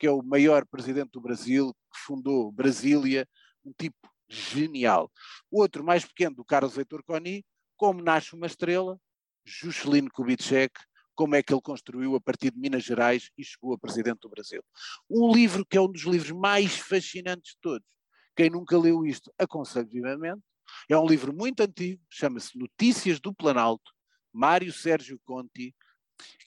que 0.03 0.07
é 0.07 0.11
o 0.11 0.21
maior 0.21 0.65
presidente 0.65 1.11
do 1.11 1.21
Brasil, 1.21 1.73
que 1.73 1.97
fundou 1.97 2.51
Brasília, 2.51 3.25
um 3.63 3.71
tipo 3.71 3.95
genial. 4.27 5.09
Outro 5.49 5.81
mais 5.81 6.03
pequeno, 6.03 6.35
do 6.35 6.43
Carlos 6.43 6.77
Heitor 6.77 7.01
Coni, 7.05 7.45
Como 7.77 8.03
Nasce 8.03 8.35
uma 8.35 8.45
Estrela, 8.45 8.99
Juscelino 9.45 10.11
Kubitschek, 10.11 10.77
como 11.15 11.35
é 11.35 11.41
que 11.41 11.53
ele 11.53 11.61
construiu 11.61 12.17
a 12.17 12.19
partir 12.19 12.51
de 12.51 12.59
Minas 12.59 12.83
Gerais 12.83 13.31
e 13.37 13.45
chegou 13.45 13.73
a 13.73 13.77
presidente 13.77 14.19
do 14.19 14.29
Brasil. 14.29 14.61
Um 15.09 15.33
livro 15.33 15.65
que 15.65 15.77
é 15.77 15.81
um 15.81 15.89
dos 15.89 16.01
livros 16.01 16.31
mais 16.31 16.77
fascinantes 16.77 17.53
de 17.53 17.59
todos. 17.61 17.87
Quem 18.35 18.49
nunca 18.49 18.77
leu 18.77 19.05
isto, 19.05 19.33
aconselho 19.37 19.87
vivamente. 19.87 20.43
É 20.89 20.97
um 20.97 21.07
livro 21.07 21.33
muito 21.33 21.61
antigo, 21.61 22.03
chama-se 22.09 22.57
Notícias 22.57 23.21
do 23.21 23.33
Planalto, 23.33 23.89
Mário 24.33 24.73
Sérgio 24.73 25.17
Conti, 25.23 25.73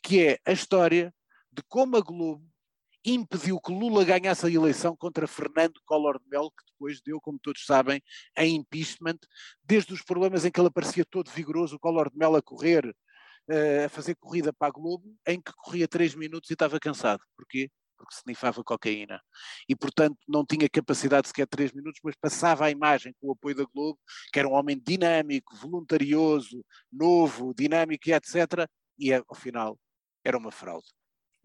que 0.02 0.20
é 0.26 0.38
a 0.44 0.52
história 0.52 1.10
de 1.50 1.62
como 1.62 1.96
a 1.96 2.02
Globo 2.02 2.46
impediu 3.14 3.60
que 3.60 3.72
Lula 3.72 4.04
ganhasse 4.04 4.46
a 4.46 4.50
eleição 4.50 4.96
contra 4.96 5.26
Fernando 5.26 5.80
Collor 5.84 6.18
de 6.18 6.28
Mello, 6.28 6.50
que 6.50 6.64
depois 6.72 7.00
deu, 7.00 7.20
como 7.20 7.38
todos 7.38 7.64
sabem, 7.64 8.02
em 8.36 8.56
impeachment, 8.56 9.18
desde 9.62 9.92
os 9.92 10.02
problemas 10.02 10.44
em 10.44 10.50
que 10.50 10.60
ele 10.60 10.68
aparecia 10.68 11.04
todo 11.04 11.30
vigoroso, 11.30 11.76
o 11.76 11.78
Collor 11.78 12.10
de 12.10 12.18
Mello 12.18 12.36
a 12.36 12.42
correr 12.42 12.86
uh, 12.88 13.86
a 13.86 13.88
fazer 13.88 14.14
corrida 14.16 14.52
para 14.52 14.68
a 14.68 14.70
Globo, 14.70 15.14
em 15.26 15.40
que 15.40 15.52
corria 15.52 15.88
3 15.88 16.14
minutos 16.14 16.50
e 16.50 16.54
estava 16.54 16.78
cansado. 16.80 17.22
Porquê? 17.36 17.70
Porque 17.96 18.14
se 18.14 18.22
nifava 18.26 18.62
cocaína. 18.62 19.22
E, 19.68 19.74
portanto, 19.74 20.18
não 20.28 20.44
tinha 20.44 20.68
capacidade 20.68 21.28
sequer 21.28 21.46
3 21.46 21.72
minutos, 21.72 22.00
mas 22.04 22.14
passava 22.20 22.66
a 22.66 22.70
imagem 22.70 23.14
com 23.20 23.28
o 23.28 23.32
apoio 23.32 23.54
da 23.54 23.64
Globo, 23.64 23.98
que 24.32 24.38
era 24.38 24.48
um 24.48 24.52
homem 24.52 24.78
dinâmico, 24.78 25.56
voluntarioso, 25.56 26.64
novo, 26.92 27.54
dinâmico 27.54 28.08
e 28.08 28.12
etc. 28.12 28.68
E, 28.98 29.12
ao 29.14 29.34
final, 29.34 29.78
era 30.24 30.36
uma 30.36 30.50
fraude. 30.50 30.88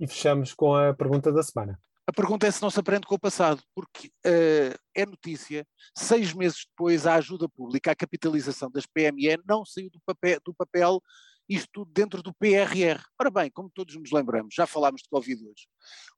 E 0.01 0.07
fechamos 0.07 0.51
com 0.55 0.73
a 0.75 0.95
pergunta 0.95 1.31
da 1.31 1.43
semana. 1.43 1.79
A 2.07 2.11
pergunta 2.11 2.47
é 2.47 2.51
se 2.51 2.59
não 2.59 2.71
se 2.71 2.79
aprende 2.79 3.05
com 3.05 3.13
o 3.13 3.19
passado, 3.19 3.61
porque 3.75 4.07
uh, 4.25 4.75
é 4.95 5.05
notícia, 5.05 5.63
seis 5.95 6.33
meses 6.33 6.65
depois, 6.67 7.05
a 7.05 7.13
ajuda 7.13 7.47
pública, 7.47 7.91
a 7.91 7.95
capitalização 7.95 8.71
das 8.71 8.87
PME 8.87 9.37
não 9.47 9.63
saiu 9.63 9.91
do 9.91 9.99
papel, 10.03 10.39
do 10.43 10.55
papel 10.55 10.99
isto 11.47 11.69
tudo 11.71 11.91
dentro 11.93 12.23
do 12.23 12.33
PRR. 12.33 12.99
Ora 13.19 13.29
bem, 13.29 13.51
como 13.51 13.69
todos 13.69 13.95
nos 13.95 14.11
lembramos, 14.11 14.55
já 14.55 14.65
falámos 14.65 15.03
de 15.03 15.09
Covid 15.09 15.39
hoje. 15.43 15.67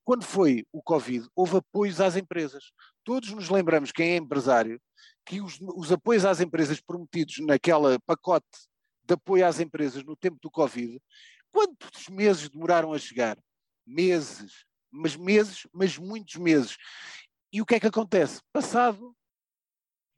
Quando 0.05 0.23
foi 0.23 0.65
o 0.71 0.81
Covid, 0.81 1.27
houve 1.35 1.57
apoios 1.57 1.99
às 1.99 2.15
empresas. 2.15 2.71
Todos 3.03 3.31
nos 3.31 3.49
lembramos, 3.49 3.91
quem 3.91 4.11
é 4.11 4.15
empresário, 4.15 4.79
que 5.25 5.41
os, 5.41 5.59
os 5.75 5.91
apoios 5.91 6.23
às 6.23 6.39
empresas 6.39 6.79
prometidos 6.79 7.39
naquela 7.39 7.99
pacote 8.05 8.47
de 9.03 9.15
apoio 9.15 9.45
às 9.45 9.59
empresas 9.59 10.03
no 10.05 10.15
tempo 10.15 10.37
do 10.41 10.49
Covid, 10.49 10.97
quantos 11.51 12.07
meses 12.09 12.47
demoraram 12.47 12.93
a 12.93 12.97
chegar? 12.97 13.37
Meses, 13.85 14.65
mas 14.91 15.15
meses, 15.15 15.67
mas 15.73 15.97
muitos 15.97 16.35
meses. 16.35 16.77
E 17.51 17.61
o 17.61 17.65
que 17.65 17.75
é 17.75 17.79
que 17.79 17.87
acontece? 17.87 18.41
Passado 18.51 19.15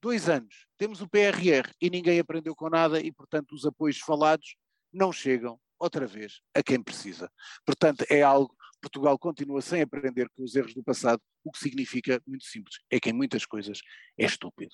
dois 0.02 0.30
anos, 0.30 0.68
temos 0.78 1.02
o 1.02 1.08
PRR 1.08 1.72
e 1.82 1.90
ninguém 1.90 2.20
aprendeu 2.20 2.56
com 2.56 2.70
nada 2.70 3.00
e, 3.00 3.12
portanto, 3.12 3.54
os 3.54 3.66
apoios 3.66 3.98
falados 3.98 4.56
não 4.94 5.12
chegam 5.12 5.60
outra 5.80 6.06
vez 6.06 6.42
a 6.54 6.62
quem 6.62 6.82
precisa. 6.82 7.30
Portanto, 7.66 8.06
é 8.10 8.22
algo, 8.22 8.56
Portugal 8.82 9.18
continua 9.18 9.62
sem 9.62 9.82
aprender 9.82 10.30
com 10.30 10.44
os 10.44 10.56
erros 10.56 10.74
do 10.74 10.84
passado, 10.84 11.20
o 11.44 11.52
que 11.52 11.60
significa, 11.60 12.22
muito 12.28 12.46
simples, 12.46 12.78
é 12.92 13.00
que 13.00 13.10
em 13.10 13.14
muitas 13.14 13.46
coisas 13.46 13.80
é 14.18 14.26
estúpido. 14.26 14.72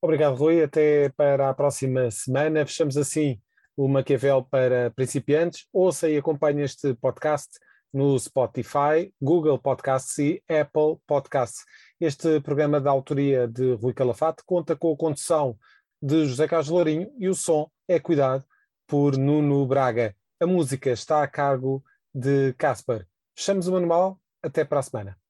Obrigado, 0.00 0.36
Rui. 0.36 0.62
Até 0.62 1.08
para 1.10 1.48
a 1.48 1.54
próxima 1.54 2.10
semana. 2.10 2.66
Fechamos 2.66 2.96
assim 2.96 3.40
o 3.76 3.88
Maquiavel 3.88 4.44
para 4.44 4.90
principiantes. 4.90 5.66
Ouça 5.72 6.08
e 6.08 6.16
acompanhe 6.16 6.62
este 6.62 6.94
podcast 6.94 7.48
no 7.94 8.18
Spotify, 8.18 9.14
Google 9.22 9.58
Podcasts 9.58 10.18
e 10.18 10.42
Apple 10.48 10.98
Podcasts. 11.06 11.64
Este 12.00 12.40
programa 12.40 12.80
da 12.80 12.90
autoria 12.90 13.46
de 13.46 13.74
Rui 13.74 13.94
Calafate 13.94 14.42
conta 14.44 14.74
com 14.74 14.92
a 14.92 14.96
condução 14.96 15.56
de 16.02 16.26
José 16.26 16.48
Carlos 16.48 16.68
Lourinho 16.68 17.10
e 17.16 17.28
o 17.28 17.34
som 17.34 17.70
é 17.86 18.00
cuidado 18.00 18.44
por 18.86 19.16
Nuno 19.16 19.64
Braga. 19.64 20.14
A 20.40 20.46
música 20.46 20.90
está 20.90 21.22
a 21.22 21.28
cargo 21.28 21.82
de 22.12 22.52
Casper. 22.54 23.06
Fechamos 23.36 23.68
o 23.68 23.72
manual. 23.72 24.20
Até 24.42 24.62
para 24.62 24.80
a 24.80 24.82
semana. 24.82 25.23